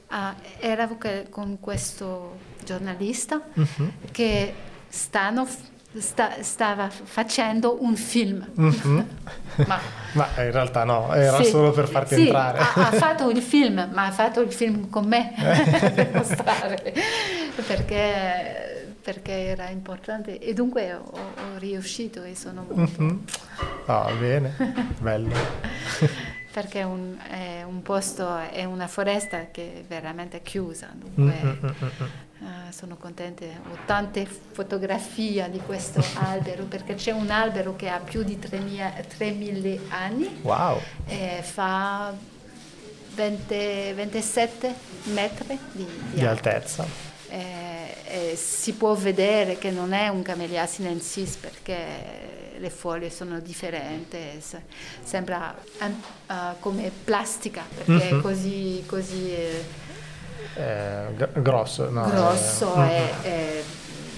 uh, 0.09 0.15
ero 0.59 0.97
con 1.29 1.59
questo 1.59 2.37
giornalista 2.63 3.41
uh-huh. 3.53 3.91
che 4.11 4.53
stanno, 4.87 5.47
sta, 5.97 6.41
stava 6.41 6.89
facendo 6.89 7.77
un 7.81 7.95
film. 7.95 8.47
Uh-huh. 8.55 9.05
ma, 9.65 9.79
ma, 10.13 10.27
in 10.37 10.51
realtà 10.51 10.83
no, 10.83 11.13
era 11.13 11.41
sì, 11.41 11.49
solo 11.49 11.71
per 11.71 11.87
farti 11.87 12.15
sì, 12.15 12.21
entrare. 12.21 12.59
ha, 12.59 12.73
ha, 12.75 12.91
fatto 12.93 13.29
il 13.29 13.41
film, 13.41 13.89
ma 13.93 14.05
ha 14.05 14.11
fatto 14.11 14.41
il 14.41 14.51
film 14.51 14.89
con 14.89 15.05
me 15.05 15.33
per 15.93 16.11
mostrare. 16.13 16.93
Perché 17.65 18.73
perché 19.03 19.31
era 19.31 19.69
importante 19.69 20.39
e 20.39 20.53
dunque 20.53 20.93
ho, 20.93 21.03
ho 21.11 21.57
riuscito 21.57 22.23
e 22.23 22.35
sono 22.35 22.65
molto... 22.67 23.01
Mm-hmm. 23.01 23.17
Oh, 23.87 24.15
bene, 24.17 24.55
bello. 24.99 25.35
perché 26.51 26.79
è 26.79 26.83
un, 26.83 27.17
è 27.29 27.63
un, 27.63 27.81
posto, 27.81 28.37
è 28.37 28.63
una 28.63 28.87
foresta 28.87 29.47
che 29.51 29.81
è 29.81 29.83
veramente 29.85 30.41
chiusa, 30.41 30.89
dunque 30.93 31.33
mm-hmm. 31.43 31.65
uh, 32.39 32.71
sono 32.71 32.95
contenta, 32.95 33.43
ho 33.43 33.77
tante 33.85 34.25
fotografie 34.25 35.49
di 35.49 35.59
questo 35.59 36.01
albero 36.23 36.63
perché 36.63 36.95
c'è 36.95 37.11
un 37.11 37.29
albero 37.29 37.75
che 37.75 37.89
ha 37.89 37.99
più 37.99 38.23
di 38.23 38.39
3.000 38.39 39.79
anni 39.89 40.39
wow. 40.43 40.79
e 41.07 41.41
fa 41.41 42.13
20, 43.15 43.93
27 43.95 44.73
metri 45.13 45.59
di, 45.73 45.85
di, 45.85 46.19
di 46.19 46.25
altezza 46.25 47.12
eh, 47.33 47.95
eh, 48.05 48.35
si 48.35 48.73
può 48.73 48.93
vedere 48.93 49.57
che 49.57 49.71
non 49.71 49.91
è 49.91 50.07
un 50.07 50.21
camellia 50.21 50.67
sinensis 50.67 51.35
perché 51.37 52.51
le 52.59 52.69
foglie 52.69 53.09
sono 53.09 53.39
differenti, 53.39 54.19
sembra 55.03 55.55
uh, 55.79 56.33
come 56.59 56.91
plastica 57.03 57.63
perché 57.73 57.91
mm-hmm. 57.91 58.07
è 58.07 58.13
mhm. 58.13 58.21
così, 58.21 58.83
così 58.85 59.31
eh, 60.53 61.05
grosso, 61.33 61.89
no, 61.89 62.05
grosso 62.05 62.75
mm-hmm. 62.77 63.13
e, 63.23 63.63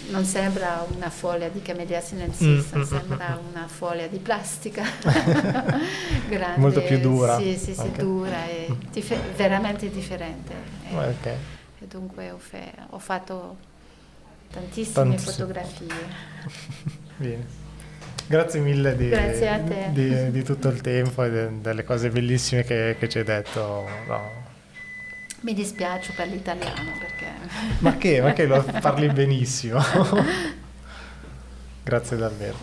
non 0.09 0.25
sembra 0.25 0.85
una 0.93 1.09
foglia 1.09 1.47
di 1.47 1.61
camellia 1.61 2.01
sinensis, 2.01 2.75
mm-hmm. 2.75 2.83
sembra 2.83 3.39
una 3.49 3.65
foglia 3.67 4.07
di 4.07 4.17
plastica 4.17 4.83
grande, 6.27 6.59
molto 6.59 6.81
più 6.81 6.99
dura. 6.99 7.37
Sì, 7.37 7.55
sì, 7.55 7.73
sì, 7.73 7.79
okay. 7.79 7.95
dura 7.95 8.45
e 8.45 8.67
dif- 8.91 9.35
veramente 9.37 9.89
differente. 9.89 10.53
Okay 10.91 11.53
e 11.79 11.87
dunque 11.87 12.31
ho, 12.31 12.37
fe- 12.37 12.73
ho 12.89 12.99
fatto 12.99 13.57
tantissime 14.51 14.93
Tantissimo. 14.93 15.31
fotografie. 15.31 15.87
Bene. 17.17 17.63
Grazie 18.27 18.59
mille 18.59 18.95
di, 18.95 19.09
Grazie 19.09 19.91
di, 19.91 20.31
di, 20.31 20.43
tutto 20.43 20.69
il 20.69 20.81
tempo 20.81 21.23
e 21.23 21.29
de, 21.29 21.61
delle 21.61 21.83
cose 21.83 22.09
bellissime 22.09 22.63
che, 22.63 22.95
che 22.97 23.07
ci 23.07 23.19
hai 23.19 23.23
detto. 23.23 23.87
No. 24.07 24.43
Mi 25.41 25.53
dispiace 25.53 26.11
per 26.13 26.27
l'italiano 26.27 26.91
perché... 26.99 27.27
Ma 27.79 27.95
che? 27.97 28.21
Ma 28.21 28.33
che 28.33 28.47
lo 28.47 28.63
parli 28.63 29.07
benissimo. 29.09 29.79
Grazie 31.83 32.17
davvero. 32.17 32.57